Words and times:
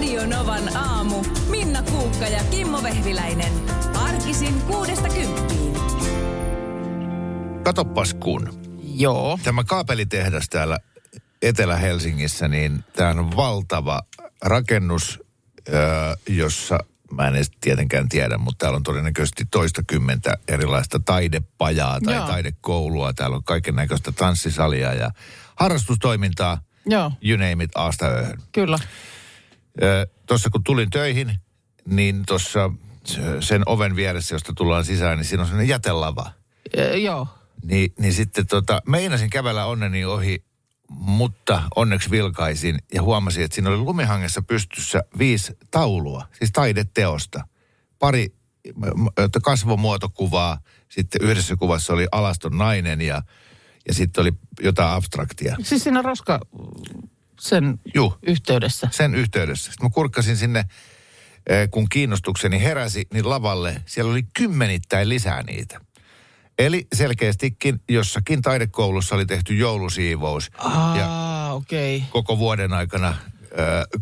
Radio 0.00 0.26
Novan 0.26 0.76
aamu. 0.76 1.24
Minna 1.50 1.82
Kuukka 1.82 2.24
ja 2.24 2.44
Kimmo 2.44 2.82
Vehviläinen. 2.82 3.52
Arkisin 3.94 4.60
kuudesta 4.60 5.08
kymppiin. 5.08 5.74
Katoppas 7.62 8.14
kun. 8.14 8.60
Joo. 8.96 9.38
Tämä 9.42 9.64
kaapelitehdas 9.64 10.48
täällä 10.48 10.78
Etelä-Helsingissä, 11.42 12.48
niin 12.48 12.84
tämä 12.96 13.10
on 13.10 13.36
valtava 13.36 14.00
rakennus, 14.42 15.20
jossa 16.28 16.78
mä 17.12 17.28
en 17.28 17.34
edes 17.34 17.50
tietenkään 17.60 18.08
tiedä, 18.08 18.38
mutta 18.38 18.58
täällä 18.64 18.76
on 18.76 18.82
todennäköisesti 18.82 19.44
toista 19.50 19.82
kymmentä 19.86 20.34
erilaista 20.48 21.00
taidepajaa 21.04 21.98
tai 22.04 22.14
Joo. 22.14 22.26
taidekoulua. 22.26 23.12
Täällä 23.12 23.36
on 23.36 23.44
kaiken 23.44 23.74
näköistä 23.76 24.12
tanssisalia 24.12 24.94
ja 24.94 25.10
harrastustoimintaa. 25.56 26.60
Joo, 26.86 27.12
You 27.22 27.38
name 27.50 27.64
it, 27.64 27.70
aasta 27.74 28.06
ööhön. 28.06 28.38
kyllä. 28.52 28.78
Tuossa 30.26 30.50
kun 30.50 30.64
tulin 30.64 30.90
töihin, 30.90 31.34
niin 31.84 32.22
tuossa 32.26 32.70
sen 33.40 33.62
oven 33.66 33.96
vieressä, 33.96 34.34
josta 34.34 34.52
tullaan 34.56 34.84
sisään, 34.84 35.18
niin 35.18 35.24
siinä 35.24 35.42
on 35.42 35.46
sellainen 35.46 35.68
jätelava. 35.68 36.32
E, 36.72 36.96
joo. 36.96 37.28
Niin, 37.64 37.92
niin 37.98 38.12
sitten 38.12 38.46
tota, 38.46 38.82
meinasin 38.86 39.30
kävellä 39.30 39.66
onneni 39.66 40.04
ohi, 40.04 40.44
mutta 40.90 41.62
onneksi 41.76 42.10
vilkaisin 42.10 42.78
ja 42.94 43.02
huomasin, 43.02 43.44
että 43.44 43.54
siinä 43.54 43.70
oli 43.70 43.78
lumihangessa 43.78 44.42
pystyssä 44.42 45.02
viisi 45.18 45.58
taulua, 45.70 46.26
siis 46.38 46.52
taideteosta. 46.52 47.44
Pari 47.98 48.34
kasvomuotokuvaa, 49.42 50.58
sitten 50.88 51.22
yhdessä 51.22 51.56
kuvassa 51.56 51.92
oli 51.92 52.06
alaston 52.12 52.58
nainen 52.58 53.00
ja, 53.00 53.22
ja 53.88 53.94
sitten 53.94 54.22
oli 54.22 54.32
jotain 54.60 54.90
abstraktia. 54.90 55.56
Siis 55.62 55.82
siinä 55.82 56.02
roska 56.02 56.40
sen 57.40 57.80
Juu. 57.94 58.14
yhteydessä. 58.22 58.88
sen 58.90 59.14
yhteydessä. 59.14 59.72
Sitten 59.72 59.86
mä 59.86 59.90
kurkkasin 59.90 60.36
sinne, 60.36 60.64
eh, 61.46 61.70
kun 61.70 61.88
kiinnostukseni 61.88 62.62
heräsi, 62.62 63.06
niin 63.12 63.28
lavalle 63.28 63.82
siellä 63.86 64.10
oli 64.10 64.22
kymmenittäin 64.34 65.08
lisää 65.08 65.42
niitä. 65.42 65.80
Eli 66.58 66.86
selkeästikin 66.94 67.80
jossakin 67.88 68.42
taidekoulussa 68.42 69.14
oli 69.14 69.26
tehty 69.26 69.54
joulusiivous 69.54 70.50
ja 70.96 71.06
Aa, 71.06 71.54
okei. 71.54 71.96
Okay. 71.96 72.08
koko 72.10 72.38
vuoden 72.38 72.72
aikana 72.72 73.08
äh, 73.08 73.16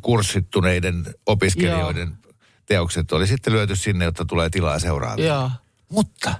kurssittuneiden 0.00 1.14
opiskelijoiden 1.27 2.19
teokset 2.67 3.12
oli 3.12 3.27
sitten 3.27 3.52
lyöty 3.52 3.77
sinne, 3.77 4.05
jotta 4.05 4.25
tulee 4.25 4.50
tilaa 4.50 4.78
seuraaville. 4.78 5.28
Joo. 5.28 5.50
Mutta 5.89 6.34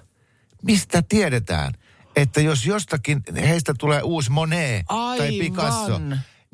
mistä 0.63 1.03
tiedetään, 1.09 1.75
että 2.17 2.41
jos 2.41 2.67
jostakin 2.67 3.23
heistä 3.41 3.75
tulee 3.79 4.03
uusi 4.03 4.31
Monet 4.31 4.87
tai 4.87 5.21
Aivan. 5.21 5.39
Picasso, 5.39 6.01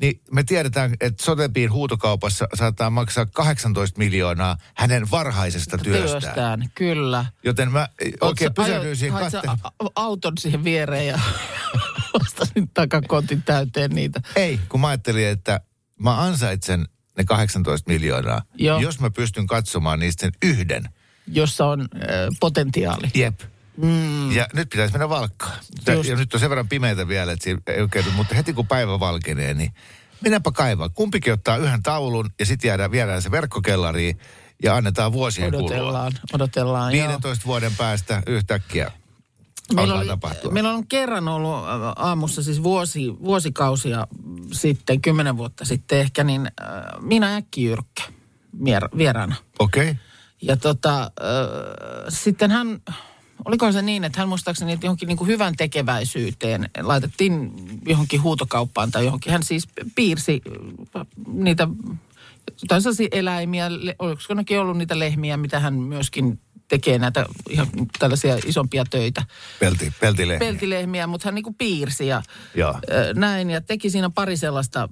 niin 0.01 0.21
me 0.31 0.43
tiedetään, 0.43 0.93
että 1.01 1.23
Sotheby'n 1.23 1.71
huutokaupassa 1.71 2.47
saattaa 2.53 2.89
maksaa 2.89 3.25
18 3.25 3.97
miljoonaa 3.99 4.57
hänen 4.75 5.11
varhaisesta 5.11 5.77
työstään. 5.77 6.21
Työstään, 6.21 6.69
kyllä. 6.75 7.25
Joten 7.43 7.71
mä 7.71 7.87
oikein 8.21 8.53
pysähdyin 8.53 8.95
siihen 8.95 9.19
auton 9.95 10.33
siihen 10.39 10.63
viereen 10.63 11.07
ja 11.07 11.19
ostasin 12.21 12.69
takakontin 12.73 13.43
täyteen 13.43 13.91
niitä. 13.91 14.21
Ei, 14.35 14.59
kun 14.69 14.79
mä 14.79 14.87
ajattelin, 14.87 15.27
että 15.27 15.59
mä 15.99 16.21
ansaitsen 16.21 16.85
ne 17.17 17.23
18 17.23 17.91
miljoonaa, 17.91 18.41
Joo. 18.55 18.79
jos 18.79 18.99
mä 18.99 19.09
pystyn 19.09 19.47
katsomaan 19.47 19.99
niistä 19.99 20.21
sen 20.21 20.31
yhden. 20.43 20.89
jossa 21.27 21.65
on 21.65 21.81
äh, 21.81 21.87
potentiaali. 22.39 23.11
Jep. 23.15 23.39
Mm. 23.77 24.31
Ja 24.31 24.47
nyt 24.53 24.69
pitäisi 24.69 24.93
mennä 24.93 25.09
valkkaan. 25.09 25.57
Ja, 25.87 25.93
Just. 25.93 26.09
ja 26.09 26.15
nyt 26.15 26.33
on 26.33 26.39
sen 26.39 26.49
verran 26.49 26.69
pimeitä 26.69 27.07
vielä, 27.07 27.31
että 27.31 27.43
siinä 27.43 27.61
ei 27.67 27.81
oikein, 27.81 28.05
mutta 28.15 28.35
heti 28.35 28.53
kun 28.53 28.67
päivä 28.67 28.99
valkenee, 28.99 29.53
niin 29.53 29.73
mennäpä 30.21 30.51
kaivaa. 30.51 30.89
Kumpikin 30.89 31.33
ottaa 31.33 31.57
yhden 31.57 31.83
taulun 31.83 32.29
ja 32.39 32.45
sitten 32.45 32.67
jäädään, 32.67 32.91
viedään 32.91 33.21
se 33.21 33.31
verkkokellariin 33.31 34.19
ja 34.63 34.75
annetaan 34.75 35.13
vuosien 35.13 35.51
kulua. 35.51 35.65
Odotellaan, 35.65 36.11
odotellaan. 36.33 36.95
joo. 36.95 37.07
15 37.07 37.45
vuoden 37.45 37.75
päästä 37.75 38.23
yhtäkkiä 38.27 38.91
Meillä, 39.73 39.83
alkaa 39.83 39.99
oli, 39.99 40.07
tapahtua. 40.07 40.51
meillä 40.51 40.73
on 40.73 40.87
kerran 40.87 41.27
ollut 41.27 41.55
äh, 41.55 41.65
aamussa 41.95 42.43
siis 42.43 42.63
vuosi, 42.63 43.13
vuosikausia 43.23 44.07
sitten, 44.51 45.01
kymmenen 45.01 45.37
vuotta 45.37 45.65
sitten 45.65 45.99
ehkä, 45.99 46.23
niin 46.23 46.47
äh, 46.61 47.01
Minä 47.01 47.35
Äkkijyrkkä 47.35 48.03
vier- 48.63 48.97
vieraana. 48.97 49.35
Okei. 49.59 49.89
Okay. 49.89 49.95
Ja 50.41 50.57
tota, 50.57 51.01
äh, 51.03 51.09
sitten 52.09 52.51
hän, 52.51 52.81
oliko 53.45 53.71
se 53.71 53.81
niin, 53.81 54.03
että 54.03 54.19
hän 54.19 54.29
muistaakseni 54.29 54.71
että 54.71 54.85
johonkin 54.85 55.07
niin 55.07 55.17
kuin 55.17 55.27
hyvän 55.27 55.55
tekeväisyyteen 55.55 56.69
laitettiin 56.81 57.51
johonkin 57.85 58.21
huutokauppaan 58.21 58.91
tai 58.91 59.05
johonkin. 59.05 59.31
Hän 59.31 59.43
siis 59.43 59.67
piirsi 59.95 60.41
äh, 60.95 61.07
niitä, 61.27 61.67
jotain 62.61 62.81
sellaisia 62.81 63.07
eläimiä, 63.11 63.69
olisiko 63.99 64.33
nekin 64.33 64.59
ollut 64.59 64.77
niitä 64.77 64.99
lehmiä, 64.99 65.37
mitä 65.37 65.59
hän 65.59 65.73
myöskin 65.73 66.39
tekee 66.67 66.99
näitä 66.99 67.25
ihan 67.49 67.67
tällaisia 67.99 68.37
isompia 68.45 68.85
töitä. 68.89 69.23
Pelti, 69.59 69.93
peltilehmiä. 69.99 70.47
Peltilehmiä, 70.49 71.07
mutta 71.07 71.27
hän 71.27 71.35
niinku 71.35 71.53
piirsi 71.57 72.07
ja 72.07 72.21
Joo. 72.55 72.79
ö, 72.91 73.13
näin. 73.13 73.49
Ja 73.49 73.61
teki 73.61 73.89
siinä 73.89 74.09
pari 74.09 74.37
sellaista, 74.37 74.89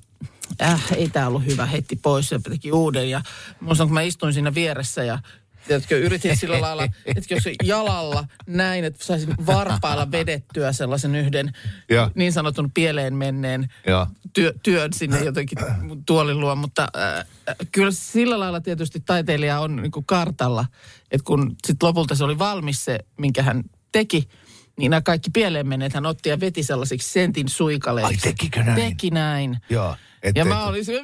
äh, 0.62 0.84
ei 0.96 1.10
tämä 1.10 1.28
ollut 1.28 1.46
hyvä, 1.46 1.66
heitti 1.66 1.96
pois 1.96 2.32
ja 2.32 2.40
teki 2.40 2.72
uuden. 2.72 3.10
Ja 3.10 3.22
muistan, 3.60 3.88
kun 3.88 3.94
mä 3.94 4.02
istuin 4.02 4.34
siinä 4.34 4.54
vieressä 4.54 5.04
ja 5.04 5.20
Tiedätkö, 5.68 6.00
yritin 6.00 6.38
sillä 6.38 6.62
lailla, 6.62 6.84
että 7.06 7.34
jos 7.34 7.44
jalalla 7.64 8.26
näin, 8.48 8.84
että 8.84 9.06
saisin 9.06 9.36
varpailla 9.46 10.12
vedettyä 10.12 10.74
sellaisen 10.74 11.16
yhden 11.16 11.52
Joo. 11.90 12.12
niin 12.16 12.34
sanotun 12.34 12.72
pieleen 12.72 13.16
menneen 13.16 13.68
Joo. 13.88 14.08
työ, 14.34 14.54
työn 14.64 14.94
sinne 14.94 15.20
jotenkin 15.20 15.58
tuolin 16.06 16.40
luo. 16.40 16.56
Mutta 16.56 16.88
äh, 16.98 17.56
kyllä 17.72 17.92
sillä 17.92 18.40
lailla 18.40 18.62
tietysti 18.62 19.00
taiteilija 19.00 19.60
on 19.60 19.76
niin 19.76 19.92
kuin 19.92 20.06
kartalla, 20.06 20.66
että 21.12 21.26
kun 21.26 21.56
sitten 21.68 21.88
lopulta 21.88 22.16
se 22.16 22.24
oli 22.24 22.40
valmis 22.40 22.86
se, 22.86 23.00
minkä 23.18 23.44
hän 23.44 23.64
teki, 23.92 24.30
niin 24.78 24.90
nämä 24.90 25.02
kaikki 25.02 25.30
pieleen 25.30 25.68
menneet 25.68 25.94
hän 25.94 26.06
otti 26.06 26.30
ja 26.30 26.40
veti 26.40 26.64
sellaisiksi 26.64 27.10
sentin 27.12 27.50
suikaleiksi. 27.50 28.14
Ai, 28.14 28.34
tekikö 28.34 28.64
näin? 28.64 28.76
Teki 28.76 29.10
näin. 29.10 29.58
Joo. 29.70 29.96
Et, 30.24 30.36
Ja 30.36 30.46
mä 30.46 30.66
olin 30.66 30.86
se, 30.86 31.02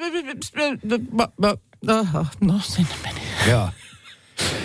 mä, 1.12 1.28
mä, 1.38 1.56
aha, 2.00 2.26
no 2.42 2.60
sinne 2.64 2.96
meni. 3.04 3.20
Joo. 3.50 3.70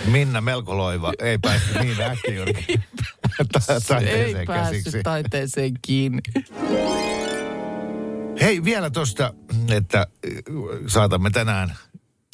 Minna 0.05 0.41
melko 0.41 0.77
loiva. 0.77 1.13
Ei 1.19 1.37
päässyt 1.37 1.81
niin 1.81 2.01
äkkiä 2.01 2.45
Ta- 3.87 3.97
Ei 3.97 4.33
taiteeseen 4.33 4.47
päässyt 4.47 5.03
taiteeseen 5.03 5.73
kiinni. 5.81 6.19
Hei, 8.41 8.63
vielä 8.63 8.89
tosta, 8.89 9.33
että 9.69 9.99
äh, 9.99 10.07
saatamme 10.87 11.29
tänään 11.29 11.75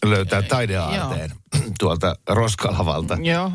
löytää 0.06 0.42
taideaarteen 0.42 1.32
tuolta 1.80 2.16
Roskalavalta. 2.30 3.18
Joo. 3.22 3.52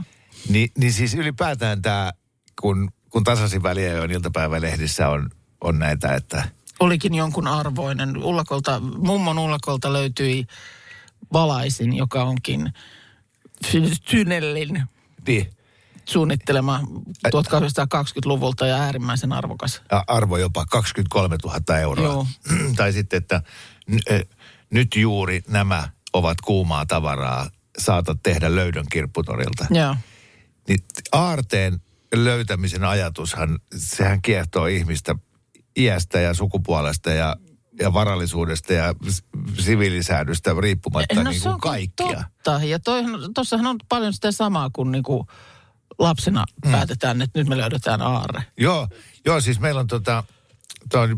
Ni, 0.49 0.69
niin 0.79 0.93
siis 0.93 1.15
ylipäätään 1.15 1.83
tämä, 1.83 2.13
kun, 2.61 2.91
kun 3.11 3.25
tasaisin 3.25 3.63
väliä 3.63 3.93
jo 3.93 4.05
iltapäivälehdissä 4.05 5.09
on, 5.09 5.31
on 5.61 5.79
näitä, 5.79 6.15
että 6.15 6.49
olikin 6.81 7.15
jonkun 7.15 7.47
arvoinen. 7.47 8.17
Ullakolta, 8.17 8.81
mummon 8.81 9.39
ullakolta 9.39 9.93
löytyi 9.93 10.47
valaisin, 11.33 11.97
joka 11.97 12.23
onkin 12.23 12.73
Tynellin 14.11 14.83
niin, 15.27 15.51
suunnittelema 16.05 16.81
1820-luvulta 17.29 18.67
ja 18.67 18.77
äärimmäisen 18.77 19.33
arvokas. 19.33 19.83
a- 19.91 20.03
arvo 20.07 20.37
jopa 20.37 20.67
23 20.67 21.37
000 21.45 21.79
euroa. 21.79 22.05
Joo. 22.05 22.27
tai 22.77 22.93
sitten, 22.93 23.17
että 23.17 23.43
n- 23.91 24.27
nyt 24.71 24.97
juuri 24.97 25.43
nämä 25.49 25.89
ovat 26.13 26.41
kuumaa 26.41 26.87
tavaraa, 26.87 27.51
saatat 27.79 28.19
tehdä 28.23 28.55
löydön 28.55 28.85
kirpputorilta. 28.93 29.67
Joo. 29.71 29.97
Niin 30.69 30.81
aarteen 31.13 31.81
löytämisen 32.15 32.85
ajatushan, 32.85 33.59
sehän 33.77 34.23
kiehtoo 34.23 34.67
ihmistä 34.67 35.15
iästä 35.77 36.21
ja 36.21 36.35
sukupuolesta 36.35 37.11
ja, 37.11 37.37
ja 37.79 37.93
varallisuudesta 37.93 38.73
ja 38.73 38.95
siviilisäädöstä 39.59 40.55
riippumatta 40.61 41.25
niin 41.25 41.41
se 41.41 41.49
kuin 41.49 41.61
kaikkia. 41.61 42.25
Totta. 42.43 42.65
Ja 42.65 42.79
tuossahan 43.35 43.67
on 43.67 43.77
paljon 43.89 44.13
sitä 44.13 44.33
samaa 44.33 44.71
kuin 44.73 44.93
niinku 44.93 45.27
lapsena 45.99 46.45
mm. 46.65 46.73
päätetään, 46.73 47.23
että 47.23 47.39
nyt 47.39 47.49
me 47.49 47.57
löydetään 47.57 48.03
aarre. 48.03 48.43
Joo, 48.59 48.89
joo, 49.27 49.41
siis 49.41 49.61
meillä 49.61 49.81
on 49.81 49.87
tota, 49.87 50.25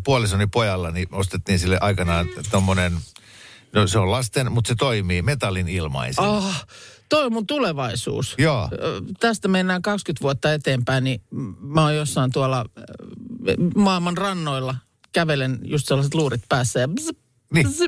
puolisoni 0.04 0.46
pojalla, 0.46 0.90
niin 0.90 1.08
ostettiin 1.12 1.58
sille 1.58 1.78
aikanaan 1.80 2.26
tommonen, 2.50 2.98
no 3.72 3.86
se 3.86 3.98
on 3.98 4.10
lasten, 4.10 4.52
mutta 4.52 4.68
se 4.68 4.74
toimii 4.74 5.22
metallin 5.22 5.68
ilmaisin. 5.68 6.24
Ah, 6.24 6.66
toi 7.08 7.24
on 7.24 7.32
mun 7.32 7.46
tulevaisuus. 7.46 8.34
Joo. 8.38 8.68
Tästä 9.20 9.48
mennään 9.48 9.82
20 9.82 10.22
vuotta 10.22 10.52
eteenpäin, 10.52 11.04
niin 11.04 11.22
mä 11.60 11.82
oon 11.82 11.96
jossain 11.96 12.32
tuolla 12.32 12.64
maailman 13.76 14.16
rannoilla 14.16 14.74
kävelen 15.12 15.58
just 15.62 15.86
sellaiset 15.88 16.14
luurit 16.14 16.42
päässä 16.48 16.80
ja 16.80 16.88
bzz, 16.88 17.10
Niin. 17.54 17.66
bzz. 17.68 17.80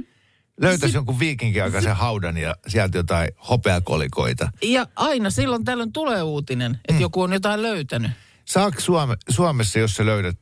Löytäisi 0.61 0.97
jonkun 0.97 1.19
viikinkiaikaisen 1.19 1.97
haudan 1.97 2.37
ja 2.37 2.57
sieltä 2.69 2.99
jotain 2.99 3.29
hopeakolikoita. 3.51 4.51
Ja 4.63 4.87
aina 4.97 5.31
silloin 5.31 5.65
tällöin 5.65 5.93
tulee 5.93 6.23
uutinen, 6.23 6.75
että 6.75 6.93
Mm. 6.93 7.01
joku 7.01 7.23
on 7.23 7.33
jotain 7.33 7.63
löytänyt. 7.63 8.11
Saako 8.45 8.81
Suome, 8.81 9.17
Suomessa, 9.29 9.79
jos 9.79 9.95
sä 9.95 10.07
löydät 10.07 10.39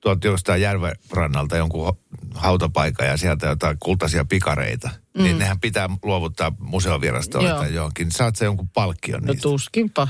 tuolta 0.00 0.26
jostain 0.26 0.60
järvenrannalta 0.62 1.56
jonkun 1.56 1.96
hautapaikan 2.34 3.06
ja 3.06 3.16
sieltä 3.16 3.46
jotain 3.46 3.76
kultaisia 3.80 4.24
pikareita, 4.24 4.90
mm. 5.18 5.22
niin 5.24 5.38
nehän 5.38 5.60
pitää 5.60 5.88
luovuttaa 6.02 6.52
museovirastolle 6.58 7.48
Joo. 7.48 7.58
tai 7.58 7.74
johonkin. 7.74 8.12
Saat 8.12 8.36
sä 8.36 8.44
jonkun 8.44 8.68
palkkion 8.68 9.22
No 9.22 9.26
niistä. 9.32 9.42
tuskinpa. 9.42 10.08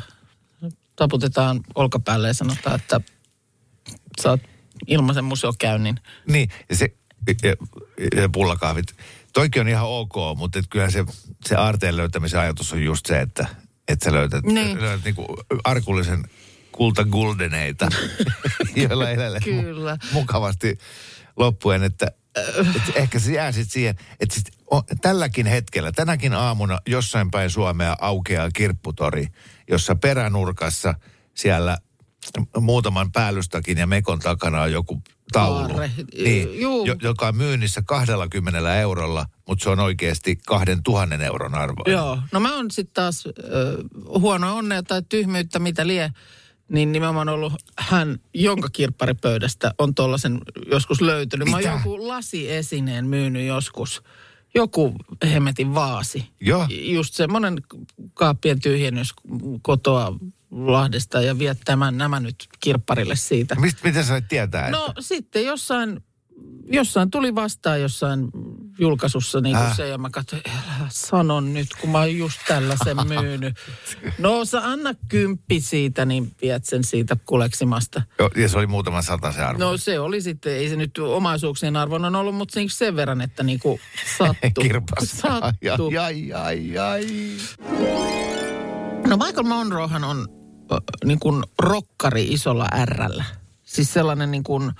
Taputetaan 0.96 1.60
olkapäälle 1.74 2.28
ja 2.28 2.34
sanotaan, 2.34 2.76
että 2.76 3.00
saat 4.20 4.40
ilmaisen 4.86 5.24
museokäynnin. 5.24 6.00
Niin, 6.26 6.48
ja 6.70 6.76
se 6.76 6.88
ja, 7.42 7.54
ja 8.22 8.28
pullakahvit. 8.28 8.86
Toikin 9.32 9.60
on 9.62 9.68
ihan 9.68 9.88
ok, 9.88 10.14
mutta 10.36 10.58
et 10.58 10.64
kyllähän 10.70 10.92
se, 10.92 11.04
se 11.44 11.56
aarteen 11.56 11.96
löytämisen 11.96 12.40
ajatus 12.40 12.72
on 12.72 12.82
just 12.82 13.06
se, 13.06 13.20
että, 13.20 13.46
että 13.88 14.04
sä 14.04 14.12
löytät, 14.12 14.44
Niin. 14.44 14.80
löydät 14.80 15.04
niinku 15.04 15.36
arkullisen 15.64 16.24
kultaguldeneita, 16.72 17.88
joilla 18.76 19.10
elälle 19.10 19.40
Kyllä. 19.44 19.98
mukavasti 20.12 20.78
loppuen, 21.36 21.82
että, 21.82 22.06
että 22.76 22.92
ehkä 22.94 23.18
se 23.18 23.32
jää 23.32 23.52
sitten 23.52 23.72
siihen, 23.72 23.96
että 24.20 24.34
sit 24.34 24.48
on, 24.70 24.82
tälläkin 25.02 25.46
hetkellä, 25.46 25.92
tänäkin 25.92 26.32
aamuna 26.34 26.78
jossain 26.86 27.30
päin 27.30 27.50
Suomea 27.50 27.96
aukeaa 28.00 28.50
kirpputori, 28.50 29.26
jossa 29.70 29.94
peränurkassa 29.94 30.94
siellä 31.34 31.78
muutaman 32.60 33.12
päällystakin 33.12 33.78
ja 33.78 33.86
mekon 33.86 34.18
takana 34.18 34.62
on 34.62 34.72
joku 34.72 35.02
taulu. 35.32 35.74
Niin, 36.18 36.60
Juu. 36.60 36.86
jo, 36.86 36.96
joka 37.02 37.28
on 37.28 37.36
myynnissä 37.36 37.82
20 37.82 38.76
eurolla, 38.76 39.26
mutta 39.48 39.62
se 39.64 39.70
on 39.70 39.80
oikeasti 39.80 40.36
2000 40.46 41.24
euron 41.24 41.54
arvoinen. 41.54 41.92
Joo. 41.92 42.18
No 42.32 42.40
mä 42.40 42.56
oon 42.56 42.70
sitten 42.70 42.94
taas 42.94 43.24
äh, 43.26 43.32
huono 44.20 44.56
onnea 44.56 44.82
tai 44.82 45.02
tyhmyyttä, 45.08 45.58
mitä 45.58 45.86
lie. 45.86 46.10
Niin 46.68 46.92
nimenomaan 46.92 47.28
ollut 47.28 47.52
hän, 47.78 48.18
jonka 48.34 48.68
kirpparipöydästä 48.72 49.74
on 49.78 49.94
tuollaisen 49.94 50.40
joskus 50.70 51.00
löytynyt. 51.00 51.48
Mä 51.48 51.56
oon 51.56 51.64
Mitä? 51.64 51.80
joku 51.84 52.08
lasiesineen 52.08 53.06
myynyt 53.06 53.46
joskus. 53.46 54.02
Joku 54.54 54.94
hemmetin 55.30 55.74
vaasi. 55.74 56.28
Joo. 56.40 56.66
Just 56.70 57.14
semmoinen 57.14 57.62
kaappien 58.14 58.60
tyhjennys 58.60 59.14
kotoa 59.62 60.12
Lahdesta 60.50 61.20
ja 61.20 61.38
viet 61.38 61.58
tämän, 61.64 61.98
nämä 61.98 62.20
nyt 62.20 62.34
kirpparille 62.60 63.16
siitä. 63.16 63.54
Mist, 63.54 63.78
miten 63.84 64.04
sä 64.04 64.20
tietää? 64.20 64.70
No 64.70 64.86
että, 64.86 65.02
sitten 65.02 65.44
jossain, 65.44 66.00
jossain 66.72 67.10
tuli 67.10 67.34
vastaan 67.34 67.80
jossain 67.80 68.28
julkaisussa 68.78 69.40
niin 69.40 69.56
kuin 69.56 69.66
Äh. 69.66 69.76
se 69.76 69.88
ja 69.88 69.98
mä 69.98 70.10
katsoin, 70.10 70.42
älä 70.48 70.86
sano 70.88 71.40
nyt, 71.40 71.66
kun 71.80 71.90
mä 71.90 71.98
oon 71.98 72.16
just 72.18 72.40
tällaisen 72.48 72.96
myynyt. 73.22 73.54
No 74.18 74.44
sä 74.44 74.64
anna 74.64 74.90
kymppi 75.08 75.60
siitä, 75.60 76.04
niin 76.04 76.32
viet 76.42 76.64
sen 76.64 76.84
siitä 76.84 77.16
kuleksimasta. 77.26 78.02
jo, 78.18 78.30
ja 78.36 78.48
se 78.48 78.58
oli 78.58 78.66
muutaman 78.66 79.02
sata 79.02 79.32
se 79.32 79.42
arvo. 79.42 79.64
No 79.64 79.76
se 79.76 79.98
oli 80.00 80.20
sitten, 80.20 80.52
ei 80.52 80.68
se 80.68 80.76
nyt 80.76 80.98
omaisuuksien 80.98 81.76
arvon 81.76 82.16
ollut, 82.16 82.34
mutta 82.34 82.60
niin 82.60 82.70
sen 82.70 82.96
verran, 82.96 83.20
että 83.20 83.42
niin 83.42 83.58
kuin 83.60 83.80
sattu. 84.18 84.60
Kirpas. 84.62 85.08
sattu. 85.08 85.86
Ai, 86.02 86.32
ai, 86.32 86.32
ai, 86.32 86.78
ai. 86.78 87.06
No 89.06 89.16
Michael 89.16 89.46
Monroehan 89.46 90.04
on 90.04 90.28
niin 91.04 91.18
kuin 91.18 91.44
rokkari 91.58 92.24
isolla 92.28 92.68
Rllä. 92.84 93.24
Siis 93.64 93.92
sellainen 93.92 94.30
niin 94.30 94.44
kuin, 94.44 94.72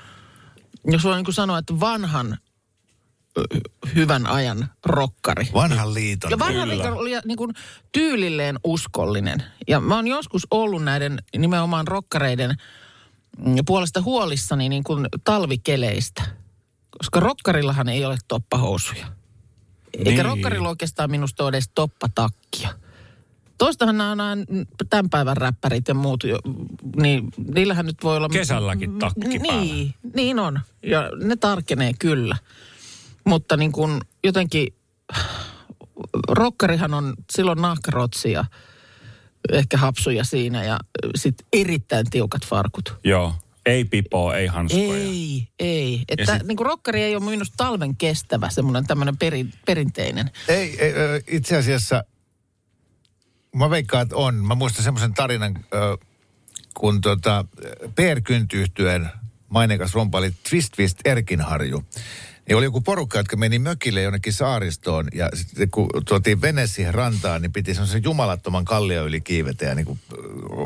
jos 0.91 1.05
voi 1.05 1.23
niin 1.23 1.35
sanoa, 1.35 1.59
että 1.59 1.81
vanhan 1.81 2.38
hyvän 3.94 4.27
ajan 4.27 4.71
rokkari. 4.85 5.49
Vanhan 5.55 5.94
liiton. 5.94 6.31
Ja 6.31 6.38
vanha 6.38 6.69
liikka 6.69 6.88
oli 6.88 7.11
niin 7.25 7.37
kuin 7.37 7.50
tyylilleen 7.93 8.59
uskollinen. 8.65 9.43
Ja 9.69 9.81
mä 9.81 9.97
oon 9.97 10.06
joskus 10.09 10.47
ollut 10.50 10.85
näiden 10.85 11.19
nimenomaan 11.38 11.88
rokkareiden 11.88 12.55
mm, 13.38 13.56
puolesta 13.67 14.03
huolissani 14.03 14.69
niin 14.69 14.85
kuin 14.85 15.09
talvikeleistä. 15.25 16.23
Koska 16.99 17.21
rokkarillahan 17.21 17.89
ei 17.89 18.05
ole 18.05 18.19
toppahousuja. 18.29 19.06
Eikä 19.99 20.11
Niin. 20.11 20.25
rokkarilla 20.25 20.69
oikeastaan 20.69 21.11
minusta 21.11 21.44
ole 21.44 21.49
edes 21.49 21.71
toppatakkia. 21.75 22.69
Toistahan 23.58 23.97
nämä 23.99 24.37
tämän 24.91 25.11
päivän 25.11 25.37
räppärit 25.37 25.88
ja 25.88 25.94
muut, 25.94 26.25
jo- 26.25 26.41
niin 26.97 27.29
niillähän 27.55 27.87
nyt 27.87 28.03
voi 28.03 28.17
olla... 28.17 28.29
Kesälläkin 28.29 28.99
takki 28.99 29.38
päällä. 29.49 29.62
Niin, 29.62 29.94
niin 30.14 30.38
on. 30.38 30.61
Ja 30.82 31.11
ne 31.25 31.37
tarkenee 31.37 31.93
kyllä. 31.99 32.37
Mutta 33.25 33.56
niin 33.56 33.73
kuin 33.73 34.00
jotenkin, 34.25 34.69
rokkarihan 36.29 36.94
on 36.94 37.14
silloin 37.32 37.62
nahkarotsi 37.62 38.32
ja 38.32 38.44
ehkä 39.53 39.76
hapsuja 39.76 40.25
siinä 40.25 40.64
ja 40.64 40.79
sitten 41.14 41.47
erittäin 41.53 42.11
tiukat 42.11 42.47
farkut. 42.47 42.94
Joo. 43.05 43.35
Ei 43.67 43.85
pipoa, 43.85 44.37
ei 44.37 44.47
hanskoja. 44.47 44.97
Ei, 44.97 45.49
ei. 45.58 46.05
Että 46.08 46.37
sit- 46.38 46.47
niin 46.47 46.56
kuin 46.56 46.67
rokkari 46.67 47.03
ei 47.03 47.17
ole 47.17 47.25
minusta 47.25 47.55
talven 47.56 47.97
kestävä, 47.97 48.50
semmoinen 48.50 48.87
tämmöinen 48.87 49.17
peri, 49.17 49.47
perinteinen. 49.67 50.31
Ei, 50.49 50.85
ei, 50.85 50.93
itse 51.26 51.56
asiassa, 51.56 52.05
mä 53.58 53.70
veikkaan, 53.70 54.03
että 54.03 54.17
on. 54.17 54.35
Mä 54.35 54.55
muistan 54.55 54.85
semmoisen 54.85 55.14
tarinan, 55.14 55.64
kun 56.75 57.00
tota, 57.00 57.44
PR-kyntyyhtyeen 57.94 59.08
maineikas 59.49 59.94
rompa 59.94 60.19
oli 60.19 60.32
Twist 60.50 60.73
Twist 60.76 60.99
Erkinharju. 61.05 61.85
Niin 62.49 62.56
oli 62.56 62.64
joku 62.64 62.81
porukka, 62.81 63.19
jotka 63.19 63.37
meni 63.37 63.58
mökille 63.58 64.03
jonnekin 64.03 64.32
saaristoon 64.32 65.08
ja 65.14 65.31
sitten 65.35 65.70
kun 65.70 65.88
tuotiin 66.08 66.41
vene 66.41 66.67
siihen 66.67 66.94
rantaan, 66.94 67.43
niin 67.43 67.53
piti 67.53 67.75
semmoisen 67.75 68.05
jumalattoman 68.05 68.64
kallio 68.64 69.06
yli 69.06 69.20
kiivetä 69.20 69.64
ja 69.64 69.75
niin 69.75 69.87
kuin 69.87 70.00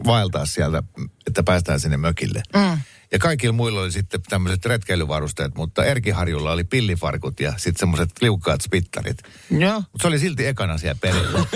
vaeltaa 0.06 0.46
sieltä, 0.46 0.82
että 1.26 1.42
päästään 1.42 1.81
sinne 1.81 1.96
mökille. 1.96 2.42
Mm. 2.54 2.78
Ja 3.12 3.18
kaikilla 3.18 3.52
muilla 3.52 3.80
oli 3.80 3.92
sitten 3.92 4.20
tämmöiset 4.28 4.66
retkeilyvarusteet, 4.66 5.54
mutta 5.54 5.84
Erkiharjulla 5.84 6.52
oli 6.52 6.64
pillifarkut 6.64 7.40
ja 7.40 7.52
sitten 7.56 7.80
semmoiset 7.80 8.10
liukkaat 8.20 8.60
spittarit. 8.60 9.18
Joo. 9.50 9.80
Mutta 9.80 10.02
se 10.02 10.08
oli 10.08 10.18
silti 10.18 10.46
ekana 10.46 10.78
siellä 10.78 10.98
perillä. 11.00 11.44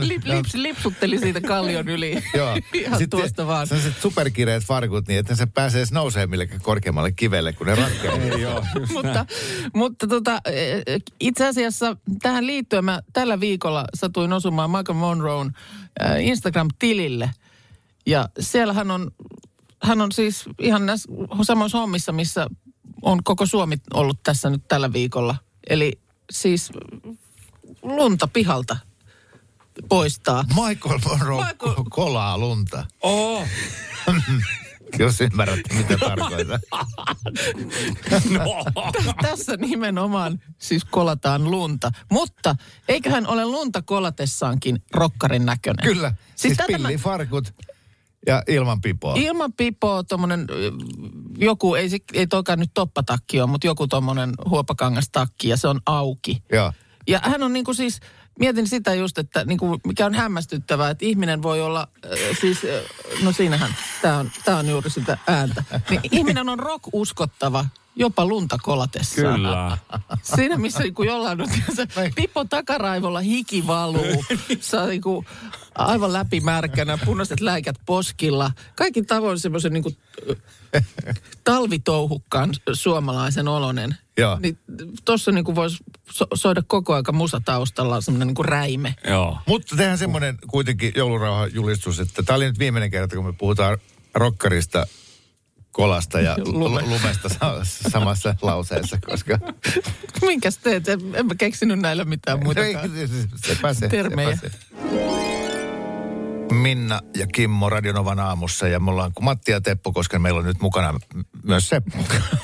Lip, 0.00 0.24
lips, 0.24 0.54
lipsutteli 0.54 1.18
siitä 1.18 1.40
kallion 1.40 1.88
yli. 1.88 2.22
Joo. 2.36 2.56
Ihan 2.72 3.10
tuosta 3.10 3.46
vaan. 3.46 3.66
Sellaiset 3.66 4.02
superkireet 4.02 4.64
farkut, 4.64 5.08
niin 5.08 5.18
että 5.20 5.34
se 5.34 5.46
pääsee 5.46 5.78
edes 5.78 5.92
nousee 5.92 6.26
millekään 6.26 6.60
korkeammalle 6.60 7.12
kivelle, 7.12 7.52
kun 7.52 7.66
ne 7.66 7.74
ratkeaa. 7.74 8.16
Joo, 8.16 8.64
just 8.80 8.92
mutta 8.96 9.26
mutta 9.74 10.06
tota, 10.06 10.40
eh, 10.44 10.82
itse 11.20 11.46
asiassa 11.46 11.96
tähän 12.22 12.46
liittyen 12.46 12.84
mä 12.84 13.02
tällä 13.12 13.40
viikolla 13.40 13.84
satuin 13.94 14.32
osumaan 14.32 14.70
Michael 14.70 14.98
Monroen 14.98 15.52
äh, 16.02 16.16
Instagram-tilille. 16.20 17.30
Ja 18.06 18.28
siellä 18.40 18.72
hän 18.72 18.90
on, 18.90 19.10
hän 19.82 20.00
on 20.00 20.12
siis 20.12 20.44
ihan 20.58 20.86
näissä 20.86 21.08
samoissa 21.42 21.78
hommissa, 21.78 22.12
missä 22.12 22.46
on 23.02 23.24
koko 23.24 23.46
Suomi 23.46 23.76
ollut 23.94 24.22
tässä 24.22 24.50
nyt 24.50 24.68
tällä 24.68 24.92
viikolla. 24.92 25.36
Eli 25.70 25.92
siis 26.32 26.70
lunta 27.82 28.28
pihalta 28.28 28.76
poistaa. 29.88 30.44
Michael 30.48 30.98
Monroe 31.08 31.44
Michael- 31.44 31.84
kolaa 31.90 32.38
lunta. 32.38 32.86
Oh, 33.02 33.46
Jos 34.98 35.20
ymmärrätte, 35.20 35.74
mitä 35.74 35.98
tarkoitan. 35.98 36.60
no. 38.30 38.64
Tässä 39.22 39.56
nimenomaan 39.56 40.40
siis 40.58 40.84
kolataan 40.84 41.50
lunta. 41.50 41.90
Mutta 42.10 42.56
eiköhän 42.88 43.26
ole 43.26 43.44
lunta 43.44 43.82
kolatessaankin 43.82 44.82
rokkarin 44.92 45.46
näköinen. 45.46 45.84
Kyllä. 45.84 46.08
Siis, 46.08 46.40
siis 46.40 46.56
tätä 46.56 46.72
mä- 46.78 46.88
pillifarkut 46.88 47.54
ja 48.26 48.42
ilman 48.48 48.80
pipoa. 48.80 49.14
Ilman 49.16 49.52
pipoa 49.52 50.04
tommonen, 50.04 50.46
joku, 51.38 51.74
ei, 51.74 51.88
se- 51.88 51.98
ei 52.12 52.26
toikaan 52.26 52.58
nyt 52.58 52.70
toppatakki 52.74 53.40
ole, 53.40 53.50
mutta 53.50 53.66
joku 53.66 53.86
tommonen 53.86 54.32
huopakangastakki 54.48 55.48
ja 55.48 55.56
se 55.56 55.68
on 55.68 55.80
auki. 55.86 56.42
Joo. 56.52 56.72
Ja 57.06 57.20
hän 57.22 57.42
on 57.42 57.52
niinku 57.52 57.74
siis, 57.74 58.00
mietin 58.38 58.68
sitä 58.68 58.94
just, 58.94 59.18
että 59.18 59.44
niinku, 59.44 59.80
mikä 59.86 60.06
on 60.06 60.14
hämmästyttävää, 60.14 60.90
että 60.90 61.04
ihminen 61.04 61.42
voi 61.42 61.62
olla, 61.62 61.88
äh, 62.04 62.10
siis, 62.40 62.58
äh, 62.64 63.22
no 63.22 63.32
siinähän, 63.32 63.74
tämä 64.02 64.18
on, 64.18 64.30
tää 64.44 64.56
on 64.56 64.68
juuri 64.68 64.90
sitä 64.90 65.18
ääntä. 65.26 65.64
Niin 65.90 66.00
ihminen 66.12 66.48
on 66.48 66.58
rock-uskottava 66.58 67.64
jopa 67.96 68.26
lunta 68.26 68.58
kolatessaan. 68.62 69.34
Kyllä. 69.34 69.78
Siinä 70.36 70.56
missä 70.56 70.82
niinku 70.82 71.02
jollain 71.02 71.40
on 71.40 71.48
se 71.76 71.86
pipo 72.14 72.44
takaraivolla 72.44 73.20
hiki 73.20 73.66
valuu. 73.66 74.24
Saa 74.60 74.86
niinku 74.86 75.24
aivan 75.74 76.12
läpimärkänä, 76.12 76.98
punaiset 77.04 77.40
läikät 77.40 77.76
poskilla. 77.86 78.50
Kaikki 78.76 79.02
tavoin 79.02 79.38
semmoisen 79.38 79.72
niinku 79.72 79.92
talvitouhukkaan 81.44 82.50
suomalaisen 82.72 83.48
olonen. 83.48 83.96
Joo. 84.18 84.38
Niin 84.42 84.58
tossa 85.04 85.32
niinku 85.32 85.54
voisi 85.54 85.76
so- 86.10 86.26
soida 86.34 86.62
koko 86.66 86.94
aika 86.94 87.12
musa 87.12 87.40
taustalla 87.44 88.00
semmoinen 88.00 88.28
niinku 88.28 88.42
räime. 88.42 88.94
Joo. 89.08 89.38
Mutta 89.46 89.76
tehdään 89.76 89.98
semmoinen 89.98 90.38
kuitenkin 90.46 90.92
joulurauhan 90.96 91.54
julistus, 91.54 92.00
että 92.00 92.22
tämä 92.22 92.36
oli 92.36 92.44
nyt 92.44 92.58
viimeinen 92.58 92.90
kerta, 92.90 93.16
kun 93.16 93.24
me 93.26 93.32
puhutaan 93.32 93.78
rokkarista, 94.14 94.86
kolasta 95.74 96.20
ja 96.20 96.36
Lume. 96.46 96.80
lu- 96.82 96.88
lumesta 96.88 97.28
sa- 97.28 97.60
samassa 97.90 98.34
lauseessa, 98.42 98.98
koska... 99.06 99.38
Minkäs 100.26 100.58
teet? 100.58 100.88
En, 100.88 101.00
en 101.14 101.26
mä 101.26 101.34
keksinyt 101.34 101.78
näillä 101.78 102.04
mitään 102.04 102.42
muitakaan. 102.44 102.96
Ei, 102.98 103.08
se, 103.08 103.14
se 103.36 103.58
pääsee. 103.62 103.88
Termejä. 103.88 104.36
Se 104.36 104.50
pääsee. 104.50 105.54
Minna 106.52 107.00
ja 107.16 107.26
Kimmo 107.26 107.70
Radionovan 107.70 108.20
aamussa 108.20 108.68
ja 108.68 108.80
me 108.80 108.90
ollaan 108.90 109.12
kuin 109.14 109.24
Matti 109.24 109.52
ja 109.52 109.60
Teppo, 109.60 109.92
koska 109.92 110.18
meillä 110.18 110.38
on 110.40 110.46
nyt 110.46 110.60
mukana 110.60 110.98
myös 111.44 111.68
Seppo. 111.68 111.98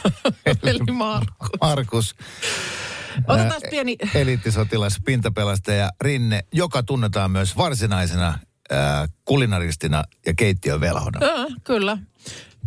Eli 0.63 0.93
Markus. 0.93 1.49
Markus. 1.61 2.15
Otetaan 3.29 3.61
pieni... 3.71 3.97
Eliittisotilas, 4.15 4.97
pintapelastaja 5.05 5.91
Rinne, 6.01 6.45
joka 6.53 6.83
tunnetaan 6.83 7.31
myös 7.31 7.57
varsinaisena 7.57 8.39
kulinaristina 9.25 10.05
ja 10.27 10.35
keittiövelhona. 10.35 11.21
Äh, 11.27 11.47
kyllä. 11.65 11.99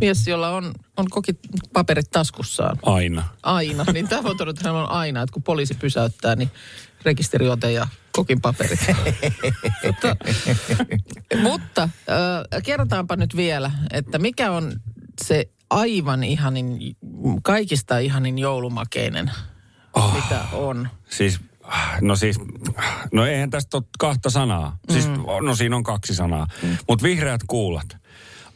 Mies, 0.00 0.26
jolla 0.26 0.48
on, 0.50 0.74
on 0.96 1.06
kokit 1.10 1.38
paperit 1.72 2.10
taskussaan. 2.10 2.78
Aina. 2.82 3.24
Aina. 3.42 3.84
Niin 3.92 4.08
tämä 4.08 4.22
voi 4.22 4.36
todeta, 4.36 4.60
että 4.60 4.72
on 4.72 4.90
aina, 4.90 5.22
että 5.22 5.32
kun 5.32 5.42
poliisi 5.42 5.74
pysäyttää, 5.74 6.36
niin 6.36 6.50
rekisteriote 7.04 7.72
ja 7.72 7.88
kokin 8.12 8.40
paperit. 8.40 8.80
mutta 9.86 10.16
mutta 11.42 11.82
äh, 11.82 12.62
kerrotaanpa 12.62 13.16
nyt 13.16 13.36
vielä, 13.36 13.70
että 13.92 14.18
mikä 14.18 14.50
on 14.50 14.72
se 15.24 15.48
aivan 15.70 16.24
ihanin, 16.24 16.96
kaikista 17.42 17.98
ihanin 17.98 18.38
joulumakeinen, 18.38 19.30
oh. 19.94 20.14
mitä 20.14 20.44
on. 20.52 20.88
Siis, 21.10 21.40
no 22.00 22.16
siis, 22.16 22.40
no 23.12 23.26
eihän 23.26 23.50
tästä 23.50 23.76
ole 23.76 23.84
kahta 23.98 24.30
sanaa. 24.30 24.78
Siis, 24.92 25.08
mm. 25.08 25.46
no 25.46 25.54
siinä 25.54 25.76
on 25.76 25.82
kaksi 25.82 26.14
sanaa. 26.14 26.46
Mm. 26.62 26.76
Mutta 26.88 27.02
vihreät 27.02 27.40
kuulat. 27.46 27.96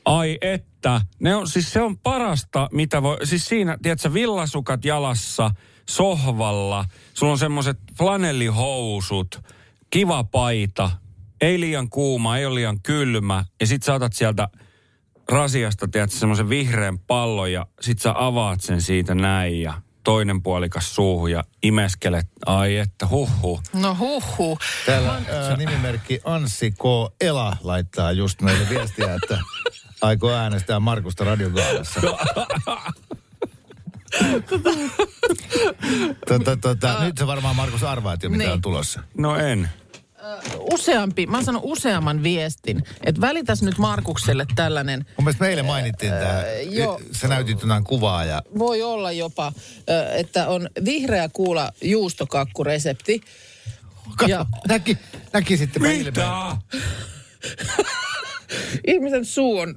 Ai 0.08 0.38
että, 0.40 1.00
ne 1.20 1.36
on, 1.36 1.48
siis 1.48 1.72
se 1.72 1.82
on 1.82 1.98
parasta, 1.98 2.68
mitä 2.72 3.02
voi, 3.02 3.26
siis 3.26 3.44
siinä, 3.44 3.78
tiedätkö, 3.82 4.14
villasukat 4.14 4.84
jalassa, 4.84 5.50
sohvalla, 5.88 6.84
sulla 7.14 7.32
on 7.32 7.38
semmoiset 7.38 7.78
flanellihousut, 7.98 9.40
kiva 9.90 10.24
paita, 10.24 10.90
ei 11.40 11.60
liian 11.60 11.90
kuuma, 11.90 12.36
ei 12.36 12.46
ole 12.46 12.54
liian 12.54 12.82
kylmä, 12.82 13.44
ja 13.60 13.66
sit 13.66 13.82
saatat 13.82 14.12
sieltä 14.12 14.48
rasiasta, 15.32 15.88
tiedätkö, 15.88 16.16
semmoisen 16.16 16.48
vihreän 16.48 16.98
pallon, 16.98 17.52
ja 17.52 17.66
sit 17.80 17.98
sä 17.98 18.12
avaat 18.16 18.60
sen 18.60 18.82
siitä 18.82 19.14
näin, 19.14 19.62
ja 19.62 19.74
toinen 20.04 20.42
puolikas 20.42 20.94
suuhun, 20.94 21.30
ja 21.30 21.44
imeskelet, 21.62 22.26
ai 22.46 22.76
että, 22.76 23.06
huhhuh. 23.06 23.62
No 23.72 23.96
huhhuh. 23.98 24.58
Täällä 24.86 25.12
ää, 25.12 25.56
nimimerkki 25.56 26.20
Anssi 26.24 26.70
K. 26.70 26.82
Ela 27.20 27.56
laittaa 27.62 28.12
just 28.12 28.42
meille 28.42 28.68
viestiä, 28.70 29.14
että 29.14 29.38
aikoo 30.00 30.32
äänestää 30.34 30.80
Markusta 30.80 31.24
radiogaalassa. 31.24 32.00
tota, 36.28 36.56
tota, 36.56 37.04
nyt 37.04 37.18
sä 37.18 37.26
varmaan 37.26 37.56
Markus 37.56 37.82
arvaat 37.82 38.22
jo, 38.22 38.30
mitä 38.30 38.42
Niin. 38.44 38.52
on 38.52 38.60
tulossa. 38.62 39.00
No 39.18 39.36
en. 39.36 39.68
Useampi, 40.72 41.26
mä 41.26 41.42
saanut 41.42 41.62
useamman 41.64 42.22
viestin, 42.22 42.82
että 43.04 43.20
välitäs 43.20 43.62
nyt 43.62 43.78
Markukselle 43.78 44.46
tällainen 44.54 44.98
Mun 45.16 45.24
mielestä 45.24 45.44
meille 45.44 45.62
mainittiin 45.62 46.12
tämä. 46.12 46.42
joo. 46.70 47.00
Sä 47.12 47.28
näytit 47.28 47.62
jotain 47.62 47.84
kuvaa 47.84 48.24
ja 48.24 48.42
voi 48.58 48.82
olla 48.82 49.12
jopa, 49.12 49.52
että 50.16 50.48
on 50.48 50.68
vihreä 50.84 51.28
kuula 51.32 51.72
juustokakkuresepti. 51.82 53.20
Kato, 54.16 54.30
Ja- 54.30 54.46
näki, 54.68 54.98
näki 55.32 55.56
sitten 55.56 55.82
Mitä? 56.04 56.56
Ihmisen 58.86 59.24
suu 59.24 59.58
on, 59.58 59.74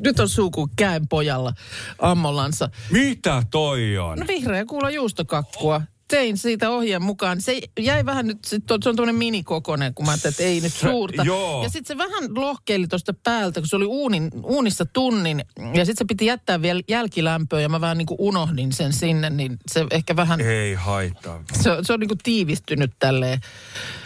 nyt 0.00 0.20
on 0.20 0.28
suu 0.28 0.50
kuin 0.50 0.70
käen 0.76 1.08
pojalla 1.08 1.52
ammollansa. 1.98 2.68
Mitä 2.90 3.42
toi 3.50 3.98
on? 3.98 4.18
No 4.18 4.26
vihreä 4.28 4.64
kuula 4.64 4.90
juustokakkua. 4.90 5.80
Tein 6.08 6.38
siitä 6.38 6.70
ohjeen 6.70 7.02
mukaan. 7.02 7.40
Se 7.40 7.60
jäi 7.80 8.06
vähän 8.06 8.26
nyt, 8.26 8.44
se 8.44 8.56
on 8.74 8.80
tuommoinen 8.80 9.14
minikokonen, 9.14 9.94
kun 9.94 10.06
mä 10.06 10.12
ajattelin, 10.12 10.32
että 10.32 10.42
ei 10.42 10.60
nyt 10.60 10.72
suurta. 10.72 11.22
joo. 11.22 11.62
Ja 11.62 11.68
sitten 11.68 11.98
se 11.98 11.98
vähän 11.98 12.34
lohkeili 12.34 12.86
tuosta 12.86 13.14
päältä, 13.24 13.60
kun 13.60 13.68
se 13.68 13.76
oli 13.76 13.84
uunin, 13.84 14.30
uunissa 14.42 14.84
tunnin. 14.84 15.44
Ja 15.58 15.84
sitten 15.84 15.96
se 15.98 16.04
piti 16.08 16.26
jättää 16.26 16.62
vielä 16.62 16.80
jälkilämpöön 16.88 17.62
ja 17.62 17.68
mä 17.68 17.80
vähän 17.80 17.98
niin 17.98 18.06
kuin 18.06 18.20
unohdin 18.20 18.72
sen 18.72 18.92
sinne, 18.92 19.30
niin 19.30 19.56
se 19.70 19.86
ehkä 19.90 20.16
vähän, 20.16 20.40
Ei 20.40 20.74
haittaa. 20.74 21.42
se, 21.62 21.70
se 21.82 21.92
on 21.92 22.00
niin 22.00 22.08
kuin 22.08 22.18
tiivistynyt 22.22 22.92
tälleen. 22.98 23.40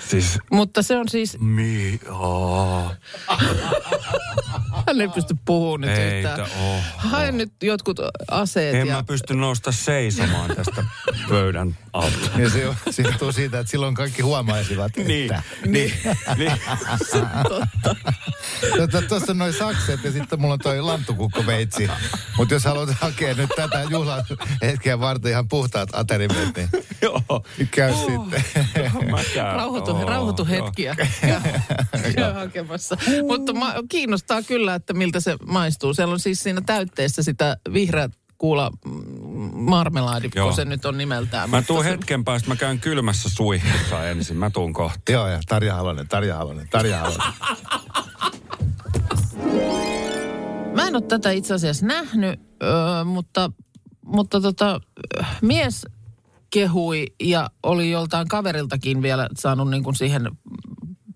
Siis, 0.09 0.39
Mutta 0.53 0.83
se 0.83 0.97
on 0.97 1.09
siis, 1.09 1.37
mi, 1.41 2.01
oh. 2.11 2.93
Hän 4.99 5.09
ei 5.09 5.15
pysty 5.15 5.37
puhumaan 5.45 5.81
nyt 5.81 5.99
Ei, 5.99 6.19
yhtään. 6.19 6.41
oh, 6.41 6.83
Hae 6.97 7.33
nyt 7.33 7.53
jotkut 7.63 7.97
aseet 8.31 8.75
En 8.75 8.87
ja... 8.87 8.95
mä 8.95 9.03
pysty 9.03 9.35
nousta 9.35 9.73
seisomaan 9.73 10.57
tästä 10.57 10.85
pöydän 11.29 11.77
alta. 11.93 12.31
Ja 12.39 12.51
se, 12.51 12.69
se 12.91 13.03
johtuu 13.03 13.33
siitä, 13.33 13.59
että 13.61 13.71
silloin 13.71 13.95
kaikki 13.95 14.23
huomaisivat, 14.23 14.97
Niin, 14.97 15.35
että... 15.35 15.43
niin, 15.67 15.93
niin. 16.37 16.53
Tuossa 18.77 19.03
Tuossa 19.09 19.33
on 19.33 19.39
noin 19.39 19.53
sakset 19.53 20.05
ja 20.05 20.13
sitten 20.13 20.41
mulla 20.41 20.55
on 20.55 20.61
toi 20.61 20.81
lanttukukkoveitsi. 20.81 21.89
Mutta 22.37 22.55
jos 22.55 22.65
haluat 22.65 22.91
hakea 23.01 23.35
nyt 23.35 23.51
tätä 23.57 23.83
juhlan 23.91 24.25
hetkeä 24.63 25.01
varten 25.01 25.31
ihan 25.33 25.49
puhtaat 25.49 25.89
aterimet, 25.93 26.57
niin 26.57 26.69
Joo. 27.03 27.23
käy 27.71 27.93
sitten. 27.95 28.45
Mä 29.11 29.19
käyn. 29.35 29.57
Rauhoitu, 29.57 29.91
Oo, 29.91 30.05
rauhoitu 30.09 30.47
hetkiä. 30.47 30.97
Ja- 31.29 31.41
Käy 32.15 32.33
hakemassa. 32.33 32.97
Mutta 33.29 33.53
ma- 33.53 33.75
kiinnostaa 33.89 34.43
kyllä, 34.43 34.75
että 34.75 34.88
miltä 34.93 35.21
se 35.21 35.37
maistuu. 35.47 35.95
Siellä 35.95 36.13
on 36.13 36.21
siis 36.21 36.43
siinä 36.43 36.61
täytteessä 36.67 37.23
sitä 37.23 37.57
vihreät 37.73 38.13
kuula 38.39 38.71
marmelaadi, 39.53 40.29
kun 40.29 40.55
se 40.55 40.65
nyt 40.65 40.85
on 40.85 40.99
nimeltään. 40.99 41.51
Mä 41.51 41.57
Mutta 41.57 41.67
tuun 41.67 41.85
se- 41.85 41.91
hetken 41.91 42.25
päästä, 42.25 42.49
mä 42.49 42.57
käyn 42.57 42.81
kylmässä 42.81 43.29
suihkussa 43.29 44.05
ensin. 44.09 44.37
Mä 44.37 44.51
tuun 44.51 44.73
kohta. 44.73 45.13
Joo, 45.13 45.27
ja 45.27 45.41
Tarja 45.49 45.75
Halonen, 45.75 46.09
Tarja 46.09 46.37
Halonen, 46.37 46.69
Tarja 46.71 46.99
Halonen. 46.99 47.33
Mä 50.75 50.87
en 50.87 50.95
ole 50.97 51.03
tätä 51.03 51.31
itse 51.31 51.55
asiassa 51.55 51.87
nähnyt, 51.87 52.41
öö, 52.63 53.05
mutta, 53.05 53.51
mutta 54.07 54.41
tota, 54.41 54.81
mies 55.43 55.87
kehui 56.51 57.07
ja 57.23 57.51
oli 57.63 57.91
joltain 57.91 58.29
kaveriltakin 58.29 59.03
vielä 59.03 59.29
saanut 59.39 59.71
niin 59.71 59.83
kuin 59.85 59.97
siihen 59.97 60.31